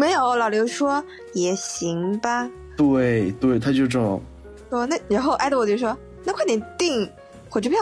[0.00, 1.02] 没有，老刘说
[1.34, 2.48] 也行吧。
[2.76, 4.20] 对对，他就这种。
[4.70, 7.08] 说那然后艾德我就说那快点订
[7.50, 7.78] 火车票。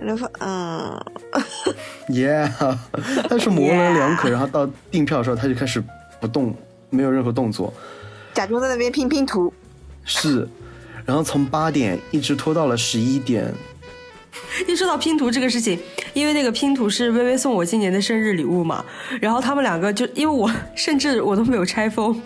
[0.00, 1.04] 刘说嗯。
[2.08, 2.50] Yeah，
[3.28, 4.30] 但是模棱两可。
[4.30, 5.82] 然后到订票的时候，他就开始
[6.20, 6.54] 不动，
[6.88, 7.74] 没有任何动作，
[8.32, 9.52] 假装在那边拼拼图。
[10.04, 10.48] 是，
[11.04, 13.52] 然后从八点一直拖到了十一点。
[14.66, 15.78] 一说到拼图这个事情，
[16.14, 18.84] 因为那个拼图是微微送我今年的生日礼物嘛，
[19.20, 22.18] 然后他们两个就因为我甚至我都没有拆封，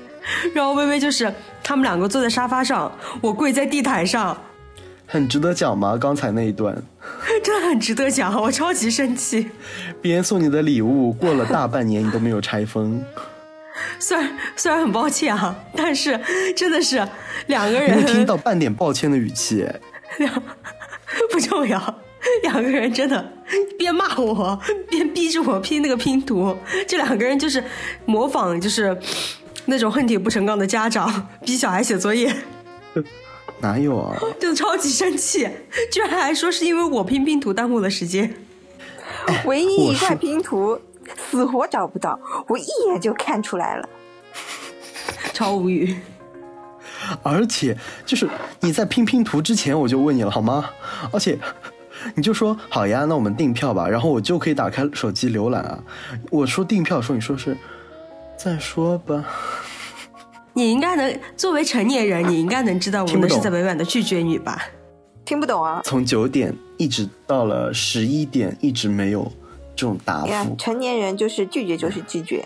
[0.54, 1.32] 然后微微就是
[1.62, 4.36] 他们两个坐在沙发上，我跪在地毯上，
[5.06, 5.96] 很值得讲吗？
[5.98, 6.76] 刚才那一段
[7.42, 9.50] 真的很值得讲，我超级生气。
[10.02, 13.02] 别人送你的礼物过了大半年你都没有拆封，
[13.98, 16.20] 虽然虽然很抱歉啊，但是
[16.56, 17.06] 真的是
[17.46, 19.66] 两个人没听到半点抱歉的语气。
[20.18, 20.42] 两
[21.30, 22.00] 不重要，
[22.42, 23.32] 两个人真的
[23.78, 27.62] 边骂我边逼着我拼那个拼图，这两个人就是
[28.06, 28.96] 模仿，就是
[29.66, 32.34] 那种恨铁不成钢的家长逼小孩写作业，
[33.60, 34.16] 哪有啊？
[34.38, 35.48] 真的超级生气，
[35.90, 38.34] 居然还说是因为我拼拼图耽误了时间。
[39.44, 40.80] 唯一一块拼图
[41.30, 43.88] 死活找不到，我一眼就看出来了，
[45.32, 45.96] 超无语。
[47.22, 48.28] 而且就是
[48.60, 50.70] 你在拼拼图之前我就问你了好吗？
[51.12, 51.38] 而且
[52.14, 55.78] 你就说好呀，那我们订票吧，然后我就可以打开手机浏览啊。
[56.30, 57.56] 我说订票的时候，你说是
[58.36, 59.24] 再说吧。
[60.56, 64.58] 你应该能作为成年人，你应该能知道我们是在委婉的拒绝你吧？
[65.22, 65.82] 听不懂啊。
[65.84, 69.30] 从九点一直到了十一点，一直没有
[69.76, 72.42] 这种答呀复。，成年人就是拒绝就是拒绝，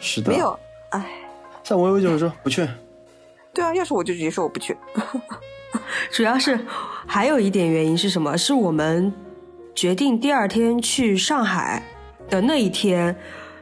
[0.00, 0.58] 是的，没有。
[0.90, 1.06] 哎，
[1.62, 2.68] 像微微就是说不去，
[3.52, 4.76] 对啊，要是我就直接说我不去。
[6.10, 6.58] 主要是
[7.06, 8.36] 还有一点原因是什么？
[8.36, 9.12] 是我们
[9.76, 11.80] 决定第二天去上海
[12.28, 13.16] 的那一天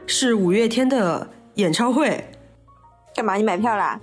[0.07, 2.27] 是五月天的演唱会。
[3.15, 3.35] 干嘛？
[3.35, 3.99] 你买票啦？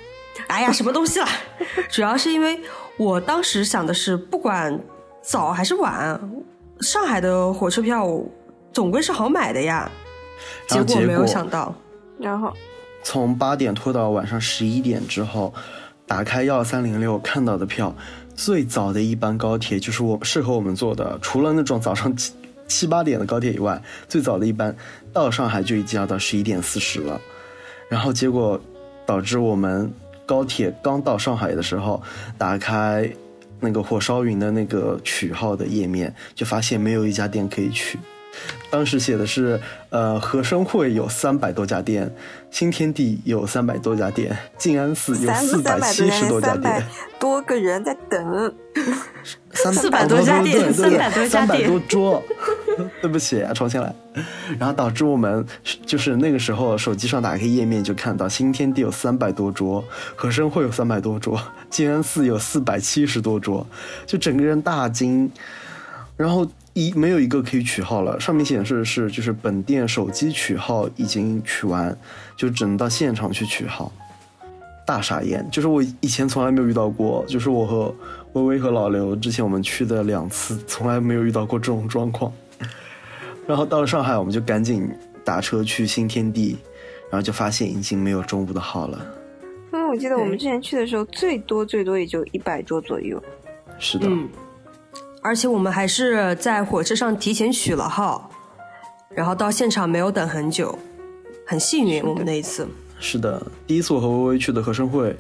[0.46, 1.28] 哎呀，什么东西啦？
[1.90, 2.58] 主要是因为
[2.96, 4.78] 我当时想的是，不管
[5.22, 6.18] 早还是晚，
[6.80, 8.08] 上海的火车票
[8.72, 9.90] 总归是好买的呀。
[10.68, 11.74] 然后果没有想到，
[12.18, 12.52] 然后
[13.02, 15.52] 从八点拖到晚上十一点之后，
[16.06, 17.94] 打开幺三零六看到的票，
[18.34, 22.32] 最早的一班高铁就是我适合我们坐的，除了那种早上七
[22.68, 24.74] 七八点的高铁以外，最早的一班
[25.12, 27.20] 到上海就已经要到十一点四十了，
[27.88, 28.58] 然后结果
[29.10, 29.92] 导致我们
[30.24, 32.00] 高铁刚到上海的时候，
[32.38, 33.10] 打开
[33.58, 37.98] 那个火烧云的那个取号的页面，就发现没有一家店可以取。
[38.70, 42.08] 当时写的是，呃，和生汇有三百多家店，
[42.50, 46.84] 新天地有三百多家店，静安寺有三四百七十多家店，
[47.18, 48.54] 多个人在等。
[49.52, 52.22] 三400多家店对对对300多家三百店多桌，
[53.02, 53.92] 对不起啊，重新来。
[54.58, 55.44] 然后导致我们
[55.84, 59.84] 就是那个时候手机上打开页面就看到新天地有三百多桌，
[60.14, 63.66] 和生会有三百多桌，静安寺有四百七十多桌，
[64.06, 65.30] 就整个人大惊。
[66.16, 71.96] 然后一没有一个可以取号了，上面显示是就是本店手机取号已经取完，
[72.36, 73.92] 就只能到现场去取号。
[74.86, 77.94] 大傻眼，就是我以前从来没有遇到过，就是我和
[78.32, 82.32] 微微和老刘之前我们去的两次，从来没有遇到过这种状况。
[83.46, 84.88] 然后到了上海，我们就赶紧
[85.24, 86.56] 打车去新天地，
[87.10, 89.14] 然后就发现已经没有中午的号了。
[89.72, 93.22] 因为我记得我们之前去的时候，最多最多也就一百桌左右。
[93.78, 94.28] 是的，嗯，
[95.22, 98.30] 而且我们还是在火车上提前取了号，
[99.10, 100.78] 然后到现场没有等很久，
[101.46, 102.66] 很幸运我们那一次。
[102.98, 105.14] 是的，第一次我和微微去的合生汇，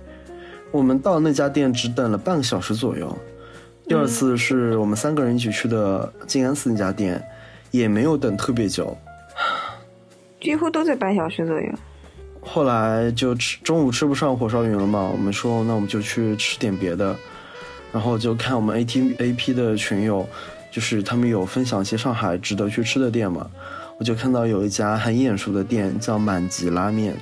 [0.70, 3.16] 我们到那家店只等了半个小时左右。
[3.86, 7.22] 第二次是我们三个人一起去的静安寺那家店，
[7.70, 8.96] 也没有等特别久。
[10.40, 11.68] 几乎都在半小时左右。
[12.40, 17.14] 后来就吃中午吃不上火烧云了嘛，我们说那我们就去吃点别的，
[17.92, 20.28] 然后就看我们 A T A P 的群友，
[20.70, 23.50] 就是他们有分享一些上海值得去吃的店嘛，
[23.98, 27.16] 我就看到有一家很眼熟的店叫满吉拉面，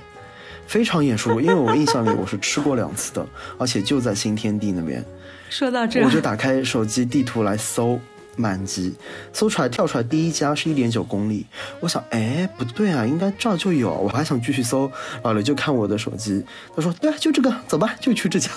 [0.67, 3.27] 非常眼熟，因为我印象里我是吃过两次的，
[3.59, 5.05] 而且就在新天地那边，
[5.49, 7.99] 说到这我，就打开手机地图来搜
[8.37, 8.95] 满级，
[9.33, 11.47] 搜出来跳出来第一家是一点九公里，
[11.81, 14.91] 我想哎不对啊，应该这儿就有，我还想继续搜，
[15.23, 16.45] 老刘就看我的手机，
[16.77, 18.51] 他说对啊，就这个，走吧，就去这家。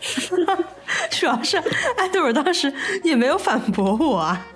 [1.10, 1.56] 主要是
[1.96, 2.72] 艾德尔当时
[3.02, 4.46] 也没有反驳我啊。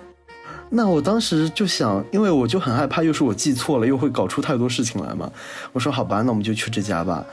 [0.69, 5.29] 那我当时就想，因为我就很害怕，又是我记错了，又会搞出太多事情来嘛。
[5.73, 7.25] 我说好吧，那我们就去这家吧。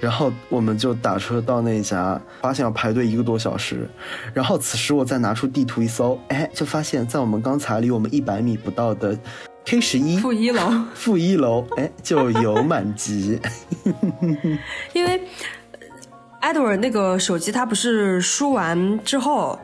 [0.00, 3.88] 然后我们就打车到那家，发现要排队一个多小时。
[4.34, 9.18] 然后此时我再拿出地图一搜，哎，就发现在我们刚才离我们一百米不到的
[9.64, 13.40] K 十一负一楼，负一楼，哎，就有满级。
[14.92, 15.20] 因为
[16.40, 19.58] 艾德尔那个手机，它不是输完之后，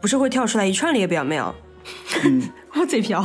[0.00, 1.54] 不是会跳出来一串列表没有？
[2.74, 3.22] 我嘴瓢，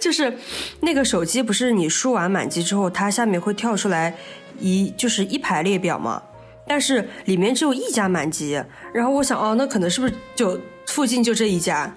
[0.00, 0.32] 就是
[0.80, 4.14] 那个手机不是你输完满级之后，它下面会跳出来
[4.60, 6.22] 一就是一排列表嘛，
[6.68, 8.62] 但是里面只有一家满级，
[8.94, 11.92] 然后我想哦，那可能是不是就附近就这一家？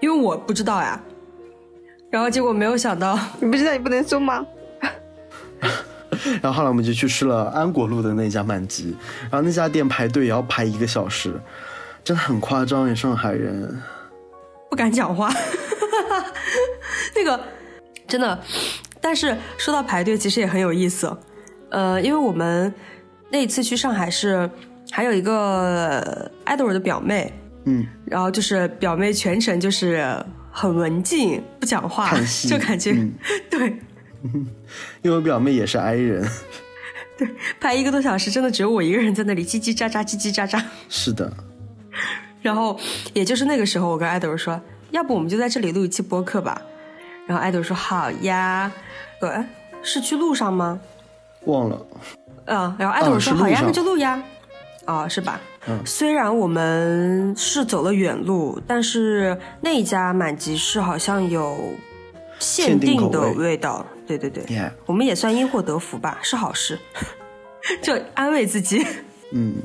[0.00, 1.00] 因为我不知道呀。
[2.10, 4.46] 然后结果没有想到，你不知道你不能搜吗？
[6.42, 11.32] 然后后来我们就去吃了安国路的那家满记，然后那家店排队也要排一个小时，
[12.04, 13.80] 真的很夸张耶，上海人。
[14.70, 15.32] 不敢讲话，
[17.16, 17.40] 那个
[18.06, 18.38] 真的。
[19.00, 21.16] 但是说到排队，其实也很有意思。
[21.70, 22.72] 呃，因为我们
[23.30, 24.50] 那一次去上海是
[24.90, 27.32] 还有一个艾德尔的表妹，
[27.64, 30.04] 嗯，然后就是表妹全程就是
[30.50, 32.10] 很文静，不讲话
[32.48, 33.12] 就感觉、嗯
[33.48, 33.78] 对
[35.02, 36.28] 因为我表妹也是 I 人，
[37.16, 37.28] 对，
[37.60, 40.62] 拍一个多小时，真的只有我一个人在那里叽叽喳喳，叽叽喳喳。
[40.88, 41.32] 是的，
[42.42, 42.78] 然后
[43.12, 46.60] 也就是那个时候，我跟艾德说，要不我们就在这里录一期播客吧。
[47.26, 48.72] 然后艾德说好呀，
[49.20, 49.44] 呃，
[49.82, 50.80] 是去路上吗？
[51.44, 51.86] 忘了，
[52.46, 54.22] 嗯，然后艾德尔说好呀，那就录呀。
[54.84, 55.38] 啊、是吧？
[55.66, 61.74] 嗯虽然我们是走了远路，但是那一家满级市好像有
[62.38, 63.84] 限限定定的味道。
[64.08, 64.42] 对对对。
[64.54, 66.78] 耶、我们也算因祸得福吧，是好事，
[67.82, 68.82] 就安慰自己。
[69.32, 69.56] 嗯，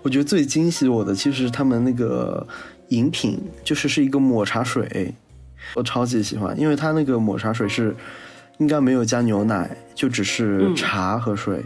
[0.00, 2.46] 我觉得最惊喜我的其实是他们那个
[2.88, 5.14] 饮品，就是是一个抹茶水，
[5.74, 7.94] 我超级喜欢，因为它那个抹茶水是
[8.56, 10.74] 应该没有加牛奶，就只是嗯。
[10.74, 11.62] 茶和水，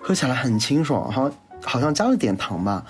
[0.00, 2.86] 喝起来很清爽，好像好像加了点糖吧，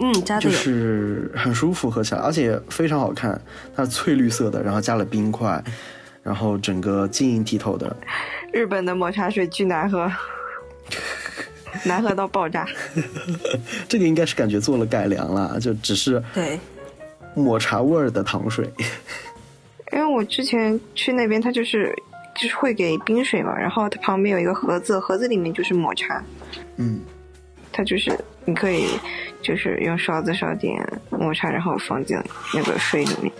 [0.00, 0.50] 嗯，加的就。
[0.50, 3.40] 是很舒服喝起来，而且非常好看，
[3.76, 5.62] 它是翠绿色的，然后加了冰块，
[6.28, 7.96] 然后整个晶莹剔透的，
[8.52, 10.12] 日本的抹茶水巨难喝，
[11.84, 12.66] 难喝到爆炸。
[13.88, 16.60] 这个应该是感觉做了改良了，就只是对，
[17.34, 18.70] 抹茶味儿的糖水。
[19.92, 21.96] 因为我之前去那边，它就是
[22.38, 26.22] 就是会给冰水嘛，然后它旁边有一个盒子，盒子里面就是抹茶，
[26.76, 27.00] 嗯，
[27.72, 28.12] 它就是
[28.44, 28.86] 你可以
[29.40, 32.18] 就是用勺子勺点抹茶，然后放进
[32.52, 33.32] 那个水里面，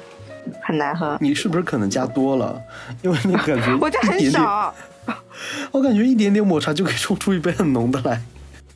[0.63, 1.17] 很难喝。
[1.21, 2.61] 你是不是可能加多了？
[3.03, 4.75] 因为你感觉 我加很少，
[5.71, 8.23] 我感觉一点点抹茶就可以冲出一杯很浓的来。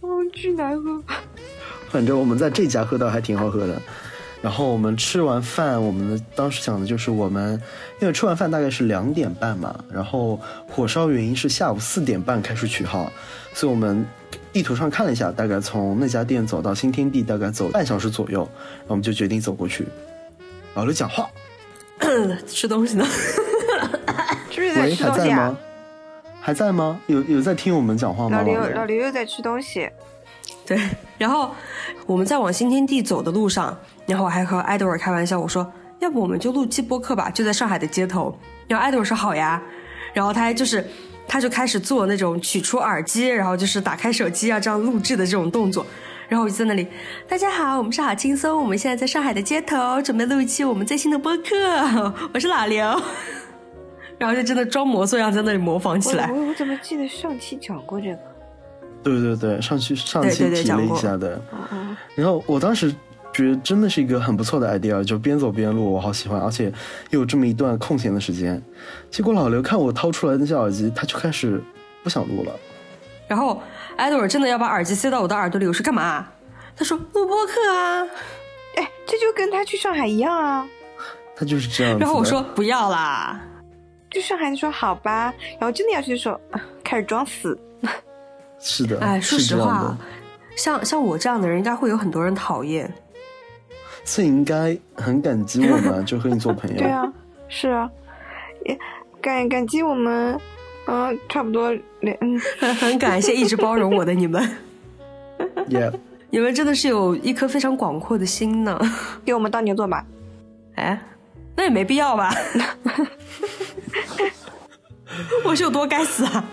[0.01, 1.03] 哦，巨难喝。
[1.91, 3.81] 反正我们在这家喝到还挺好喝的。
[4.41, 7.53] 然后我们吃完饭，我们的当时想的就是我们，
[8.01, 13.13] 因为吃完饭大概是两点半嘛，然后火烧云是下午四点半开始取号，
[13.55, 14.05] 所以我们
[14.53, 19.87] 地图上看了一下，大概从那家店走到新天地大概走半小时左右，然后我们就决定走过去。
[20.75, 21.31] 老刘讲话，
[22.47, 23.05] 吃东西呢。
[24.51, 25.59] 是不是在，吃东西啊还在吗？？
[26.41, 27.01] 还在吗？
[27.07, 28.39] 有有在听我们讲话吗？
[28.39, 29.89] 老刘，刘老刘又在吃东西。
[30.67, 30.79] 对，
[31.19, 31.51] 然后
[32.07, 33.77] 我们在往新天地走的路上，
[34.07, 38.37] 然后我还和艾德尔开玩笑，我说要不我们就录期播客吧，就在上海的街头。
[38.69, 39.63] 然后艾德尔说好呀，
[40.13, 40.87] 然后他还就是
[41.27, 45.87] 他就开始做那种取出耳机，然后就是打开手机啊这样录制的这种动作。
[46.33, 46.87] 然后我就在那里，
[47.29, 52.11] 大家好，我们是好轻松，我们现在在上海的街头，准备录一期我们最新的播客。
[52.33, 52.83] 我是老刘，
[54.17, 56.33] 然后就真的装模作样在那里模仿起来。
[56.33, 58.19] 我我怎么记得上期讲过这个？
[59.03, 61.39] 对对对，上期上期提了一下的。
[61.71, 62.91] 嗯然后我当时
[63.35, 66.73] 觉得真的是一个很不错的 idea，就边走边录，我好喜欢，而且
[67.11, 68.59] 又有这么一段空闲的时间。
[69.11, 71.63] 结果老刘看我掏出来那些耳机，他就开始
[72.03, 72.53] 不想录了。
[73.29, 73.63] 然后
[74.03, 76.27] 艾朵尔真的要把耳机塞到我的耳朵里，我说干嘛？
[76.77, 78.05] 他说录播客啊。
[78.75, 80.67] 哎，这就跟他去上海一样啊。
[81.37, 81.97] 他就是这样。
[82.01, 83.41] 然后我说不要啦。
[84.11, 87.57] 去上海的时候好吧，然后真的要去的时候，啊开始装死。
[88.59, 89.97] 是的，哎，说是这样实话的，，
[90.57, 92.93] 像像我这样的人，应该会有很多人讨厌。
[94.05, 96.75] 所以应该很感激我们，就和你做朋友。
[96.83, 97.05] 对啊，
[97.49, 97.89] 是啊，
[98.65, 98.77] 也
[99.21, 100.37] 感感激我们，
[100.87, 102.39] 嗯、差不多连嗯，
[102.81, 104.43] 很感谢一直包容我的你们，，
[105.69, 105.93] Yeah，
[106.31, 108.79] 你们真的是有一颗非常广阔的心呢。
[109.25, 110.05] 给我们当牛做马。
[110.75, 111.01] 哎，
[111.55, 112.35] 那也没必要吧？
[115.45, 116.45] 我是有多该死啊！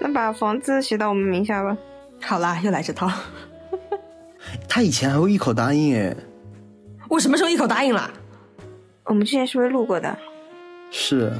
[0.00, 1.76] 那把房子写到我们名下吧。
[2.20, 3.10] 好啦，又来这套。
[4.68, 6.14] 他以前还会一口答应哎，
[7.08, 8.10] 我什么时候一口答应了？
[9.04, 10.16] 我们之前是不是录过的？
[10.90, 11.32] 是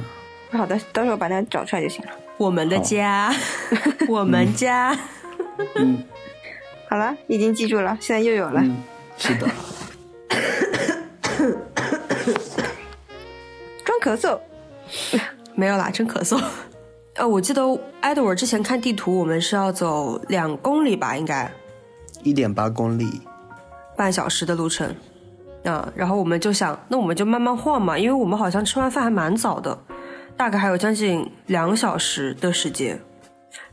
[0.51, 2.11] 好的，到时候把那找出来就行了。
[2.37, 3.33] 我们的家，
[4.07, 4.97] 我们家。
[5.75, 6.03] 嗯
[6.87, 8.61] 好了，已经记住了，现在又有了。
[8.61, 8.77] 嗯，
[9.17, 9.47] 是的，
[13.83, 14.39] 装咳嗽，
[15.55, 16.41] 没有啦，真咳嗽。
[17.15, 17.61] 呃， 我记得
[18.01, 21.49] 艾德尔之前看地图，我们是要走两公里吧，应该
[22.23, 23.21] 一点八公里，
[23.97, 24.95] 半小时的路程。
[25.63, 29.75] 啊，然后我们就想，那我们就慢慢晃嘛，因为我们好像吃完饭还蛮早的，
[30.37, 32.99] 大概还有将近两小时的时间。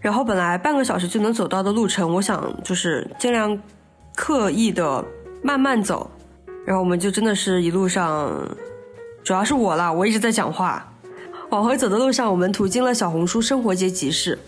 [0.01, 3.61] 然后本来半个小时就能走到的路程，我想就是尽量
[4.15, 5.05] 刻意的
[5.43, 6.11] 慢慢走。
[6.65, 8.31] 然后我们就真的是一路上，
[9.25, 10.89] 主要是我啦，我一直在讲话。
[11.51, 14.39] 往回走的路上，我们途经了小红书生活节集市，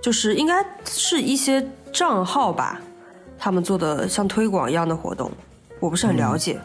[0.00, 1.62] 就是应该是一些
[1.92, 2.80] 账号吧，
[3.38, 5.30] 他们做的像推广一样的活动，
[5.80, 6.58] 我不是很了解。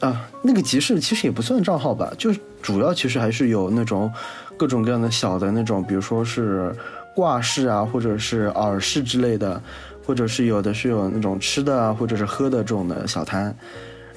[0.00, 4.10] 啊，那个集市其实也不算账号吧，就是主要其实还是有那种
[4.56, 6.74] 各种各样的小的那种，比如说是
[7.14, 9.62] 挂饰啊，或者是耳饰之类的，
[10.06, 13.54] 或者是有的是有那种吃的啊，或者是喝的这种的小摊。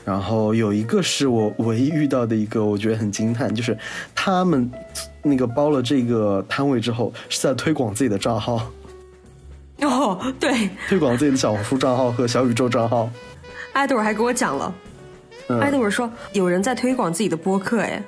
[0.06, 3.78] 然后有一个是我唯一遇到的一个，我觉得很惊叹，就是
[4.14, 4.70] 他们
[5.22, 8.70] 那个包了这个摊位之后，是在推广自己的账号，
[9.80, 13.10] 哦，对，推广自己的小红书账号和小宇宙账号。
[13.72, 14.74] 艾德尔还给我讲了，
[15.48, 18.02] 嗯，艾德文说有人在推广自己的播客，哎，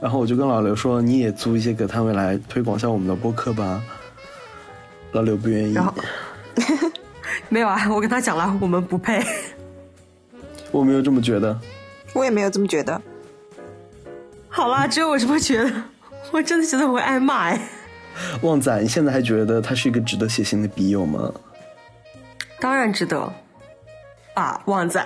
[0.00, 3.82] 然后我就跟老刘说，你也租一些个摊位来推广一下我们的播客吧。
[5.12, 5.92] 老刘不愿意然，后
[7.50, 9.24] 没有啊，我跟他讲了，我们不配。
[10.70, 11.58] 我没有这么觉得。
[12.12, 13.00] 我也没有这么觉得。
[14.48, 15.72] 好啦，只有我这么觉得，
[16.30, 17.60] 我真的觉得我会挨骂哎。
[18.42, 21.32] 旺仔，你现在还觉得他是一个值得写信的笔友吗？
[22.60, 23.32] 当然值得
[24.34, 25.04] 啊，旺仔。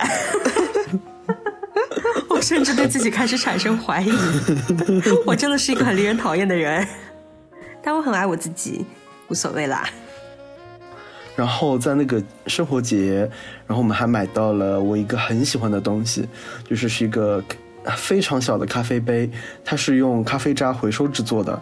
[2.45, 4.11] 我甚至对自己开始产生怀疑，
[5.25, 6.87] 我真的是一个很令人讨厌的人，
[7.81, 8.85] 但我很爱我自己，
[9.29, 9.89] 无所谓啦。
[11.35, 13.27] 然后在那个生活节，
[13.65, 16.29] 然后我们还买到了我一个很喜欢的东西，
[16.69, 17.43] 就是是一个
[17.97, 19.27] 非常小的咖啡杯，
[19.63, 21.59] 它是用咖啡渣回收制作的。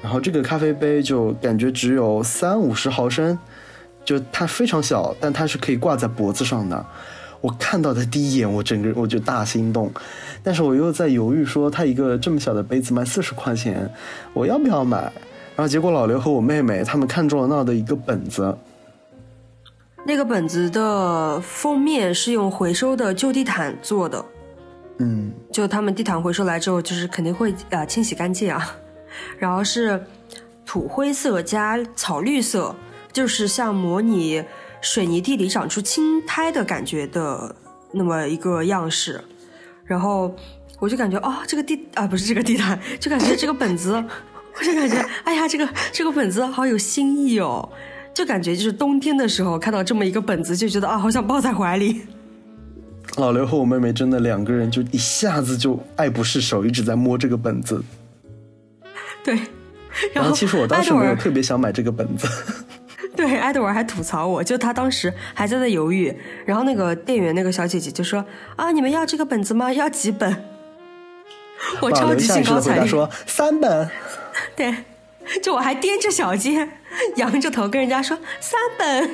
[0.00, 3.36] 然后这个咖啡杯就感觉只有三五十毫升，
[4.04, 6.86] 就它非常小，但它是可以挂在脖子上的。
[7.40, 9.90] 我看到的第一眼，我整个人我就大心动，
[10.42, 13.90] 但是我又在犹豫，说它一个这么小的杯子卖四十块钱，
[14.34, 14.98] 我要不要买？
[15.56, 18.56] 然后结果老刘和我妹妹他们看中了那儿的一个本子，
[20.06, 24.24] 那个本子的封面是用回收的旧地毯做的，
[24.98, 28.74] 嗯，就他们地毯回收来之后，就是肯定会啊、呃清洗干净啊，
[29.38, 30.02] 然后是
[30.64, 32.74] 土灰色加草绿色，
[33.12, 34.42] 就是像模拟
[34.80, 37.54] 水泥地里长出青苔的感觉的
[37.92, 39.20] 那么一个样式，
[39.84, 40.34] 然后
[40.78, 43.92] 我就感觉哦，这个地啊不是这个地毯，就感觉这个本子，
[44.58, 47.68] 我就感觉哎呀，这个这个本子好有新意哦。
[48.12, 52.02] 就感觉就是冬天的时候看到这么一个本子，就觉得啊，好想抱在怀里。
[53.16, 57.82] 老刘和我妹妹真的两个人就一下子就爱不释手，一直在摸这个本子。
[59.22, 59.38] 对，
[60.12, 62.26] 然后其实我当时没有特别想买这个本子，
[63.20, 66.14] 对， 艾德尔还吐槽我，就他当时还在那犹豫，
[66.46, 68.24] 然后那个店员那个小姐姐就说
[68.56, 69.70] ：“啊，你们要这个本子吗？
[69.70, 70.44] 要几本？”
[71.82, 73.90] 我超级兴高采烈，说 三本。
[74.56, 74.74] 对，
[75.42, 76.66] 就我还踮着小肩，
[77.16, 79.10] 仰着头跟人家说三本。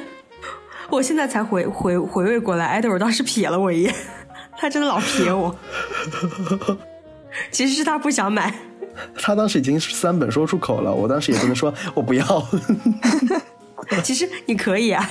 [0.88, 3.94] 我现在才回回回味过来，艾德尔当时瞥了我一眼，
[4.56, 5.52] 他真的老瞥我。
[7.50, 8.54] 其实是他不想买。
[9.20, 12.24] 他当时已经是三本说出口了，我当时也不能说我不要。
[14.02, 15.08] 其实你可以啊，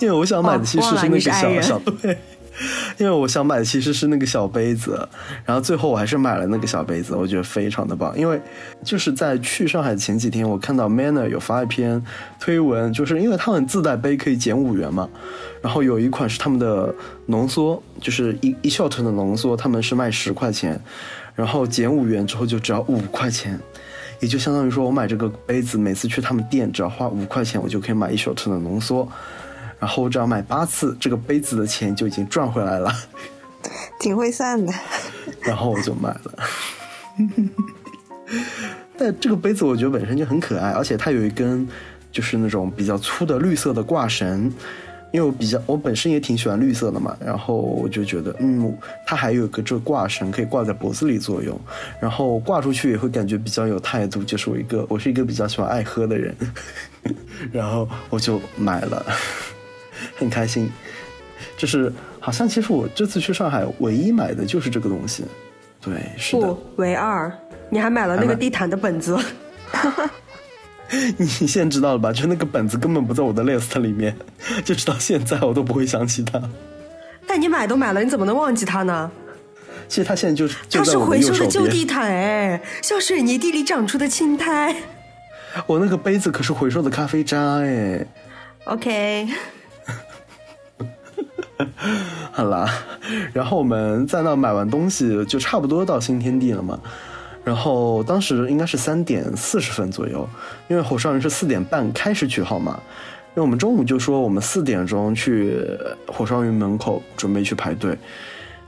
[0.00, 2.16] 因为我想买的其实是那个小小对，
[2.98, 5.08] 因为我想买的其实是那个小杯子，
[5.44, 8.16] 然后最后我还是买了那个小杯子，我觉得非常的棒。
[8.18, 8.40] 因为
[8.84, 12.02] 就是在去上海的前几天，我看到 Manner 有发一篇
[12.40, 15.08] 推文，就是因为他们自带杯可以减五元嘛，
[15.62, 16.94] 然后有一款是他们的
[17.26, 20.80] 浓缩，就是一一 shot 的浓缩，他们是卖十块钱，
[21.34, 23.60] 然后减五元之后就只要五块钱。
[24.20, 29.08] 也就相当于说，我买这个杯子，每次去他们店只要花五块钱，我就可以买一手车的浓缩，
[29.78, 32.92] 然后我只要买八次，这个杯子的钱就已经赚回来了，
[34.00, 34.72] 挺会算的。
[35.42, 36.38] 然后我就买了，
[38.98, 41.66] 但这个杯子我觉得本身就很可爱，而且它有一根
[42.10, 44.52] 就是那种比较粗的绿色的挂绳。
[45.10, 51.58] 因为我比较，我本身也挺喜欢绿色的嘛，然后我就觉得，嗯，它还有个这挂绳可以挂在脖子里作用，
[51.98, 56.34] 然后挂出去也会感觉比较有态度，就是我一个，我是一个比较喜欢爱喝的人，
[57.50, 59.04] 然后我就买了，
[60.18, 60.70] 很开心，
[61.56, 61.90] 就是
[62.20, 65.24] 好像其实我这次去上海唯一买的就是这个东西，
[65.80, 67.32] 对，是的，唯二，
[67.70, 69.18] 你还买了那个地毯的本子。
[71.18, 72.12] 你现在知道了吧？
[72.12, 74.16] 就那个本子根本不在我的 list 里面，
[74.64, 76.40] 就直到现在我都不会想起它。
[77.26, 79.10] 但你买都买了，你怎么能忘记它呢？
[79.86, 84.74] 其实它现在就是它是回收的旧地毯哎，像水泥地里长出的青苔。
[85.66, 88.06] 我那个杯子可是回收的咖啡渣哎。
[88.64, 89.28] OK。
[92.32, 92.70] 好啦，
[93.32, 96.78] 然后我们在那买完东西，就差不多到新天地了嘛。
[97.44, 100.28] 然后当时应该是三点四十分左右，
[100.68, 102.80] 因为火烧云是四点半开始取号嘛。
[103.30, 105.62] 因为我们中午就说我们四点钟去
[106.06, 107.96] 火烧云门口准备去排队，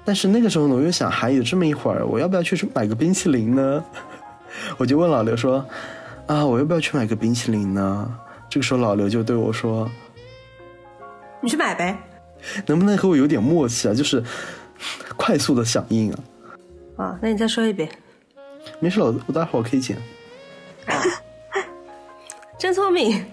[0.05, 3.85] 但是那个时候呢，我又想还有这么一会儿，我要不要去买个冰淇淋呢？
[4.79, 5.65] 我就问老刘说
[6.27, 8.15] ：“啊，我要不要去买个冰淇淋呢？”
[8.49, 9.91] 这个时候老刘就对我说
[11.43, 11.99] ：“你去买呗。
[12.67, 13.95] ”能不能和我有点默契啊？
[13.95, 14.23] 就是
[15.17, 16.19] 快速的响应啊！
[16.97, 17.89] 啊，那你再说一遍。
[18.81, 19.97] 没事，我我待会儿可以剪。
[22.59, 23.13] 真聪明。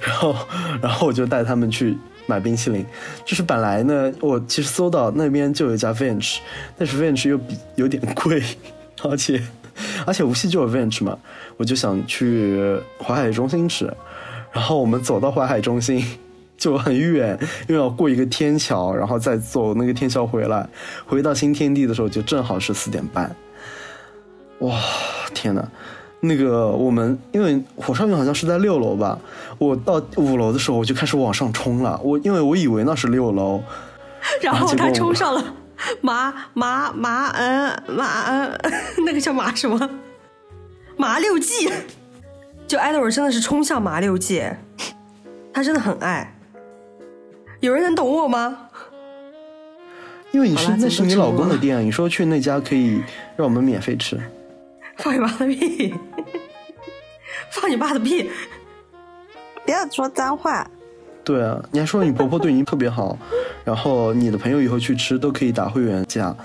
[0.00, 0.36] 然后，
[0.82, 1.96] 然后我就带他们去
[2.26, 2.84] 买冰淇淋。
[3.24, 6.38] 就是本来呢，我其实搜到那边就有一家 Vench，
[6.76, 8.42] 但是 Vench 又比有点贵，
[9.02, 9.42] 而且
[10.06, 11.18] 而且无锡就有 Vench 嘛，
[11.56, 13.92] 我就想去淮海中心吃。
[14.52, 16.04] 然后我们走到淮海中心。
[16.56, 17.38] 就很远，
[17.68, 20.68] 又要过一个天桥，然后再走那个天桥回来。
[21.06, 23.34] 回到新天地的时候，就正好是四点半。
[24.60, 24.78] 哇，
[25.34, 25.66] 天哪！
[26.20, 29.18] 那个我们因为火烧云好像是在六楼吧，
[29.58, 32.00] 我到五楼的时候我就开始往上冲了。
[32.02, 33.62] 我因为我以为那是六楼，
[34.40, 35.54] 然后他冲上了
[36.00, 38.58] 麻麻麻嗯麻嗯，
[39.04, 39.90] 那个叫麻什么？
[40.96, 41.70] 麻六记。
[42.66, 44.42] 就艾德尔真的是冲向麻六记，
[45.52, 46.33] 他真的很爱。
[47.64, 48.68] 有人能懂我吗？
[50.32, 53.02] 因为你是那是你老公的店，你说去那家可以
[53.36, 54.20] 让我们免费吃。
[54.98, 55.94] 放你妈的屁！
[57.50, 58.28] 放你爸的屁！
[59.64, 60.70] 不要说脏话。
[61.24, 63.16] 对啊，你还说你婆婆对你特别好，
[63.64, 66.36] 然后你的朋友以后去吃都可以打会员价，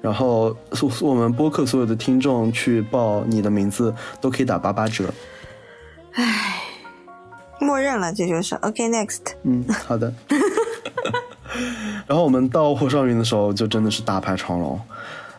[0.00, 0.56] 然后
[1.02, 5.12] 我们播客所有的听众去报你的名字都可以打八八折。
[6.12, 6.62] 唉，
[7.58, 9.22] 默认了，这就是 OK next。
[9.42, 10.14] 嗯，好的。
[12.06, 14.80] 然后我们到火烧云的时候，就真的是大排长龙，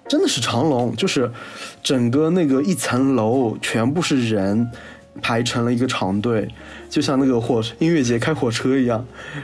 [0.08, 1.32] 真的是长龙，就是
[1.84, 4.70] 整个那个一层楼全部是人
[5.22, 6.48] 排成了一个长队，
[6.90, 9.04] 就像那个火音乐节开火车一样。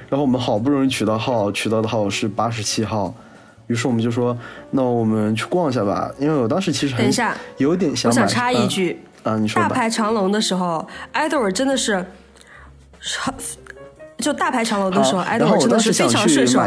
[0.10, 3.14] 然后我们好不容易取到号，取到的号是八十七号，
[3.68, 4.38] 于是我们就说
[4.72, 12.06] ：“那我们去逛一下吧。”因为我当时其实等一下有点想，我想插一句啊，你说大排长龙的时候，艾德尔真的是。
[14.18, 16.60] 就大排长龙的时候，艾德真的是非常顺手，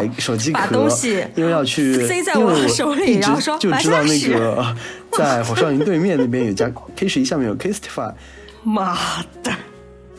[0.53, 4.77] 把东西因为要去塞在我手里，然后说就知道那个
[5.13, 8.13] 在火烧云对面那边有家 K 十一，下面有 Kistify。
[8.65, 8.99] 妈
[9.43, 9.53] 的，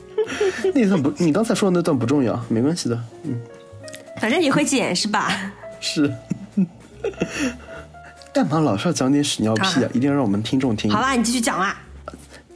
[0.74, 3.40] 那段不，你刚才说的那段不重要，没关系的，嗯。
[4.20, 5.32] 反正你会剪是吧？
[5.80, 6.12] 是。
[8.34, 9.90] 干嘛老是要讲点屎尿屁啊？
[9.94, 10.92] 一定要让我们听众听。
[10.92, 11.78] 好啦，你继续讲啦。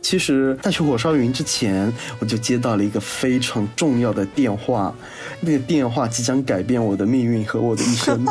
[0.04, 4.94] 其实，在去火烧云之前，我就接到了一个非常重要的电话，
[5.40, 8.24] 那个电话即将改变我的命运和我的一生。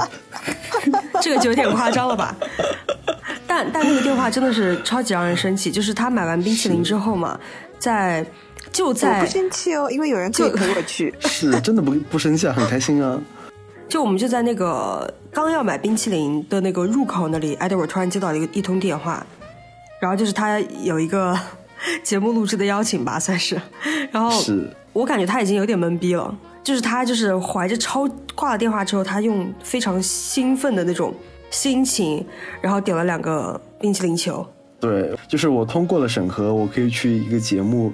[1.22, 2.36] 这个就有点夸张了吧？
[3.46, 7.40] 但但那个电话真的是超级让人生气，就是他买完冰淇淋之后嘛，
[7.78, 8.24] 在
[8.70, 11.12] 就我在不生气哦，因为有人可以就陪我去。
[11.20, 13.18] 是真的不不生气啊，很开心啊。
[13.88, 19.24] 就我们就在那个刚要买冰淇淋的那个入口那里，艾德我突然接到了一个一通电话，
[20.00, 21.38] 然后就是他有一个
[22.02, 23.60] 节目录制的邀请吧，算是，
[24.10, 24.68] 然后是。
[24.92, 31.14] 我感觉他已经有点懵逼了，就是他就是怀着超挂了电话之后，他用非常兴奋的那种
[31.50, 32.22] 心情，
[32.60, 34.46] 然后点了两个冰淇淋球，
[34.78, 37.90] 对，就是我通过了审核，我可以去一个节目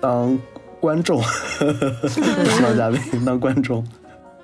[0.00, 0.38] 当
[0.78, 1.20] 观众，
[1.58, 3.84] 当 嘉宾当观众。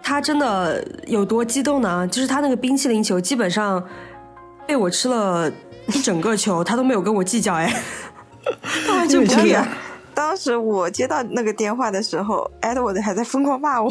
[0.03, 2.05] 他真的有多激动呢？
[2.09, 3.81] 就是他那个冰淇淋球基本上
[4.67, 5.49] 被我吃了
[5.87, 7.73] 一整个球，他都没有跟我计较哎，
[8.87, 9.33] 他完全不。
[10.15, 13.91] 当时我接到那个电话的时候，Edward 还在疯狂骂我。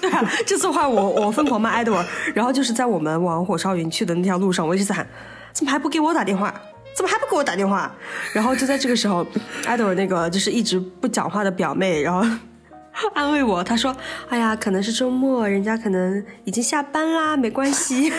[0.00, 5.06] 对啊，这次话我我疯狂骂 Edward，然后就是在我们往火烧云去的那条路上，我一直在喊，
[5.52, 6.54] 怎么还不给我打电话？
[6.94, 7.94] 怎么还不给我打电话？
[8.32, 9.26] 然后就在这个时候
[9.64, 12.26] ，Edward 那个就是一直不讲话的表妹，然后
[13.12, 13.94] 安慰我，她说
[14.30, 18.10] ：“哎呀，可能是周末，人家可能已经下班啦，没关系。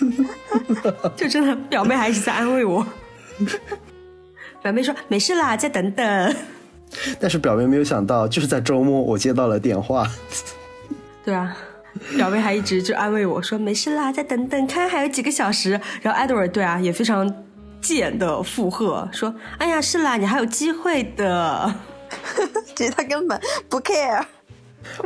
[1.14, 2.86] ”就真的表妹还一直在安慰我。
[4.62, 6.36] 表妹说：“没事啦，再等等。
[7.18, 10.06] 但是表妹没有想到，就是在周末我接到了电话，”
[11.24, 11.56] 对啊，
[12.16, 17.32] 表妹还一直就安慰我说：“没事啦，再等等，看还有几个小时。”然后 Edward 对啊也非常
[17.80, 21.74] 贱的附和说：“哎呀，是啦，你还有机会的。
[22.74, 24.24] 其实他根本不 care。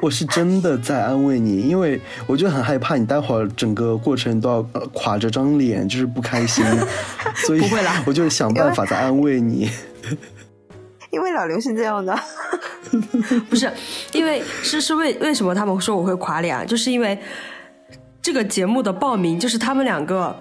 [0.03, 6.64] 我是真的在安慰你，因为我就很害怕你待会儿整个过程都要呃垮着张脸，就是不开心，
[7.47, 9.70] 所以不会啦我就想办法在安慰你。
[11.11, 12.18] 因为老刘是这样的，
[13.49, 13.72] 不是，
[14.12, 16.64] 因为是是为为什么他们说我会垮脸啊？
[16.64, 17.16] 就是因为
[18.20, 20.35] 这个节目的报名就是他们两个，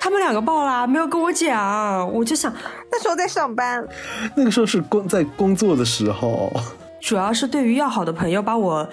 [0.00, 2.52] 他们两个报啦，没有跟我讲，我就想
[2.90, 3.86] 那时候在上班，
[4.34, 6.52] 那个时候是工在工作的时候，
[7.00, 8.88] 主要是对于要好的朋友把我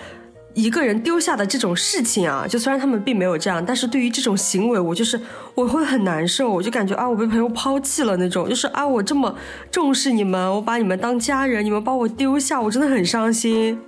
[0.53, 5.20] 一个人丢下的这种事情啊，就虽然他们并没有这样，但是对于这种行为，我就是
[5.53, 9.36] 我会很难受，我就感觉啊，我被朋友抛弃了那种，就是啊，我这么
[9.70, 13.80] 重视你们，我把你们当家人，你们把我丢下，我真的很伤心。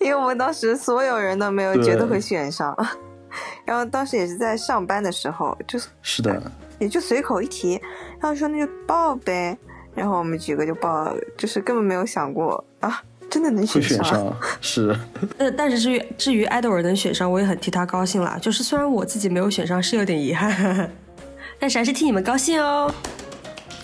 [0.00, 2.76] 因为我们当时所有人都没有觉得会选上，
[3.64, 6.40] 然后当时也是在上班的时候，就是是的，
[6.78, 7.80] 也就随口一提，
[8.20, 9.56] 然后说那就报呗，
[9.98, 14.04] 然后我们几个就报，就是根本没有想过啊，真的能选上。
[14.04, 14.96] 选上是。
[15.38, 18.38] 呃，但是至于至于艾德尔能选上，我也很替他高兴啦。
[18.40, 20.90] 就是虽然我自己没有选上，是有点遗憾，
[21.58, 22.92] 但是还是替你们高兴哦。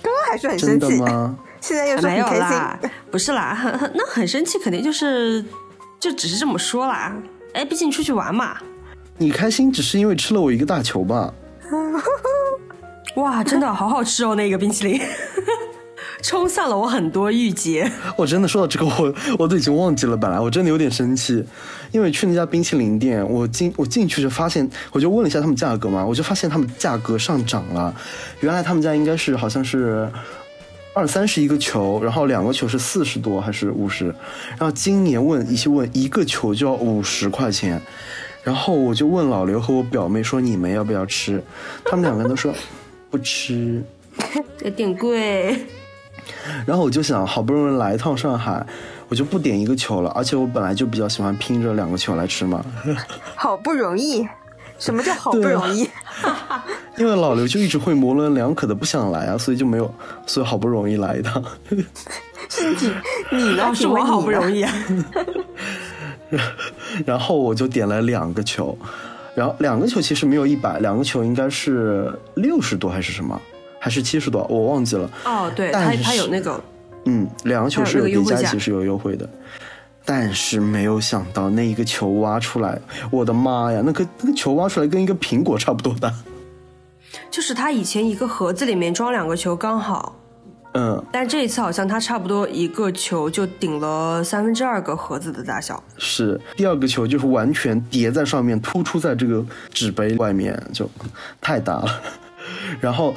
[0.03, 1.37] 刚刚还是很生气，吗？
[1.61, 2.91] 现在又说没有很开啦心。
[3.11, 5.45] 不是啦，那很生气，肯定就是
[5.99, 7.15] 就只是这么说啦。
[7.55, 8.57] 哎，毕竟出去玩嘛。
[9.17, 11.33] 你开心只是因为吃了我一个大球吧？
[13.17, 15.01] 哇，真的好好吃哦，那个冰淇淋，
[16.25, 17.91] 冲散了我很多郁结。
[18.17, 20.17] 我真的说到这个， 我我都已经忘记了。
[20.17, 21.45] 本来我真的有点生气，
[21.93, 27.95] 因为去那家冰淇淋店，我进我进去就发现，我就问了一下他们价格嘛，我就发现他们价格上涨了。
[28.41, 30.11] 原来他们家应该是好像是
[30.95, 34.07] 二三十一个球，然后两个球是四十多还是五十，
[34.57, 37.79] 然后今年问一起问一个球就要五十块钱。
[38.43, 41.43] 然后我就问老刘和我表妹说：“你们要不要吃？”
[41.85, 42.55] 他们两个人都说
[43.11, 43.83] 不吃。
[44.63, 45.67] 有点贵。
[46.67, 48.65] 然后我就想，好不容易来一趟上海，
[49.09, 50.11] 我就不点一个球了。
[50.11, 52.65] 而且我本来就比较喜欢拼着两个球来吃嘛，
[53.37, 54.27] 好不容易，
[54.79, 55.89] 什么叫好不容易？
[56.97, 59.93] 因为老刘就一直会模棱两可的不想来啊，所以就没有，
[60.27, 61.43] 所以好不容易来一趟。
[62.49, 62.77] 是你
[63.39, 63.65] 你呢？
[63.69, 64.61] 哦，是我好不容易。
[64.61, 64.73] 易啊。
[67.07, 68.77] 然后我就点了两个球，
[69.35, 73.41] 然后两个球其实没有一百，两个球应该是六十多还是什么，
[73.85, 75.11] 还是七十多，我忘记了。
[75.27, 76.59] 哦，对，他但是他有那个，
[77.05, 79.29] 嗯，两个球是有叠加一起是有优惠的，
[80.07, 82.81] 但是没有想到那一个球挖出来，
[83.11, 86.11] 我的妈呀，那个那个球挖出来跟一个苹果差不多大。
[87.31, 90.17] 就是他以前一个盒子里面装两个球刚好，
[90.73, 95.85] 嗯，但这一次好像它差不多一个球就顶了三分之二个盒子的大小。
[95.99, 100.89] 是第二个球就是完全叠在上面，突出在这个纸杯外面，就
[101.39, 102.01] 太大了。
[102.81, 103.15] 然后，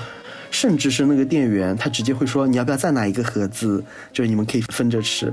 [0.58, 3.84] 甚至是那个店员，他直接会说：“你要不要再拿一个盒子？
[4.12, 5.32] 就是你们可以分着吃。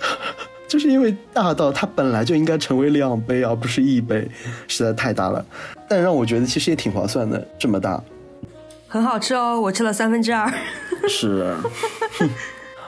[0.66, 4.26] ”就是因为大到它本来就应该成为两杯，而不是一杯，
[4.66, 5.44] 实在太大了。
[5.86, 8.02] 但让我觉得其实也挺划算的，这么大。
[8.88, 10.50] 很好吃哦，我吃了三分之二。
[11.06, 11.54] 是，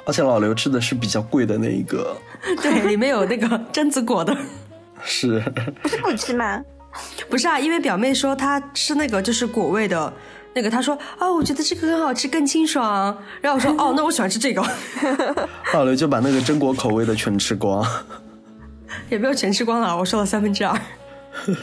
[0.06, 2.16] 而且老刘吃的是比较贵的那一个，
[2.62, 4.34] 对，里面有那个榛子果的。
[5.04, 5.42] 是，
[5.82, 6.64] 不是不吃吗？
[7.28, 10.10] 不是啊，因为表妹说她吃那个就是果味的，
[10.54, 13.16] 那个他说啊，我觉得这个很好吃，更清爽。
[13.40, 14.62] 然后我说哦，那我喜欢吃这个，
[15.74, 17.86] 老刘就把那个榛果口味的全吃光，
[19.08, 20.78] 也没有全吃光了，我说了三分之二。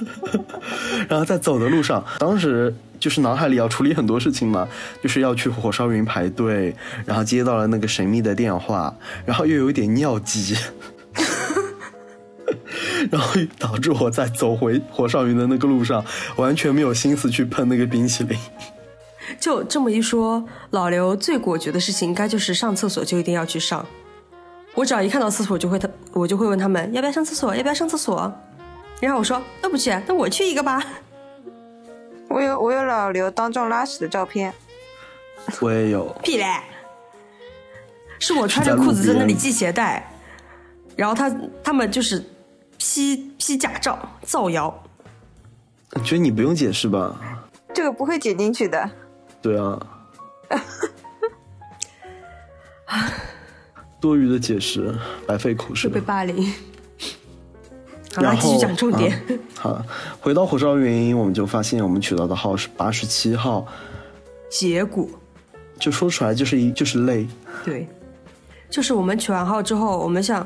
[1.10, 4.66] 然后在走的路上，当时就是脑海里要处理很多事情嘛，
[5.04, 6.74] 就是要去火烧云排队，
[7.06, 10.56] 然后接到了那个神秘的电话，然后又有一点尿急。
[13.12, 16.04] 然后导致我在走回火烧云的那个路上，
[16.38, 18.38] 完全没有心思去碰那个冰淇淋。
[19.40, 23.86] 就这么一说，老刘最果决的事情，应该就是上厕所就一定要去上。
[24.74, 28.32] 我只要一看到厕所，就会他我就会问他们要不要上厕所，要不要上厕所。
[29.00, 30.84] 然后我说那不去，那我去一个吧。
[32.30, 34.54] 我有我有老刘当众拉屎的照片，
[35.62, 36.46] 我也有，屁嘞！
[38.20, 40.12] 是我穿着裤子在那里系鞋带，
[40.96, 41.32] 然后他
[41.64, 42.24] 他们就是
[42.78, 44.84] 批批假照造谣。
[46.04, 47.16] 觉得你不用解释吧？
[47.74, 48.90] 这个不会剪进去的。
[49.48, 49.80] 对啊，
[53.98, 54.94] 多余的解释
[55.26, 56.02] 白费口舌会被。
[56.02, 56.54] 霸凌。
[58.14, 59.14] 好了，继续讲重点。
[59.14, 59.24] 啊
[59.56, 59.86] 好，
[60.20, 63.66] 回到火烧云，我们就发现我们取到的号是八十七号，
[64.50, 65.08] 结果，
[65.80, 67.26] 就说出来就是一就是累。
[67.64, 67.88] 对，
[68.70, 70.46] 就是我们取完号之后，我们想，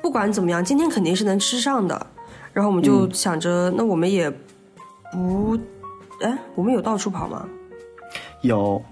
[0.00, 2.06] 不管怎么样，今天肯定是能吃上的。
[2.54, 4.30] 然后我们就想着，那我们也
[5.12, 5.58] 不，
[6.22, 7.46] 哎，我们有到处跑吗？
[8.42, 8.82] 有，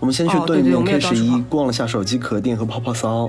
[0.00, 3.28] 我们先去哦对对面 K 十一逛了下手机壳店和泡泡骚。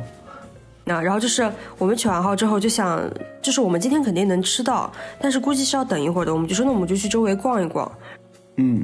[0.86, 3.02] 那然后就是我们取完号之后就想，
[3.42, 6.34] 就是我们今天肯定能吃到，但是估计是要等一会儿的。
[6.34, 7.92] 我们就说，那我们就去周围逛一逛。
[8.58, 8.84] 嗯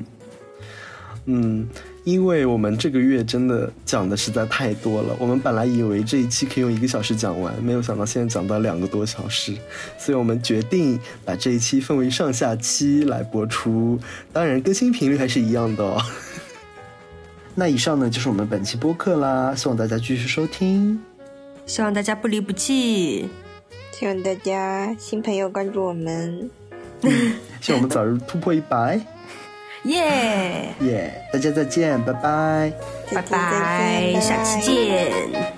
[1.28, 1.68] 嗯，
[2.04, 9.56] 因为我们这个月真的讲的实在太多了，我们本来以为这一期可以用一个小时讲完，没有想到现在讲到两个多小时，
[9.98, 14.00] 所以我们决定把这一期分为上下期来播出，
[14.32, 16.00] 当然更新频率还是一样的哦。
[17.56, 21.00] 那以上呢就是我们本期播客啦，希望大家继续收听。
[21.66, 23.28] 希望大家不离不弃。
[23.92, 26.50] 希望大家新朋友关注我们，
[27.62, 29.00] 希望我们早日突破一百，
[29.86, 31.14] 耶、耶！
[31.32, 32.72] 大家再见，拜拜。
[33.14, 35.55] 拜拜，下期见。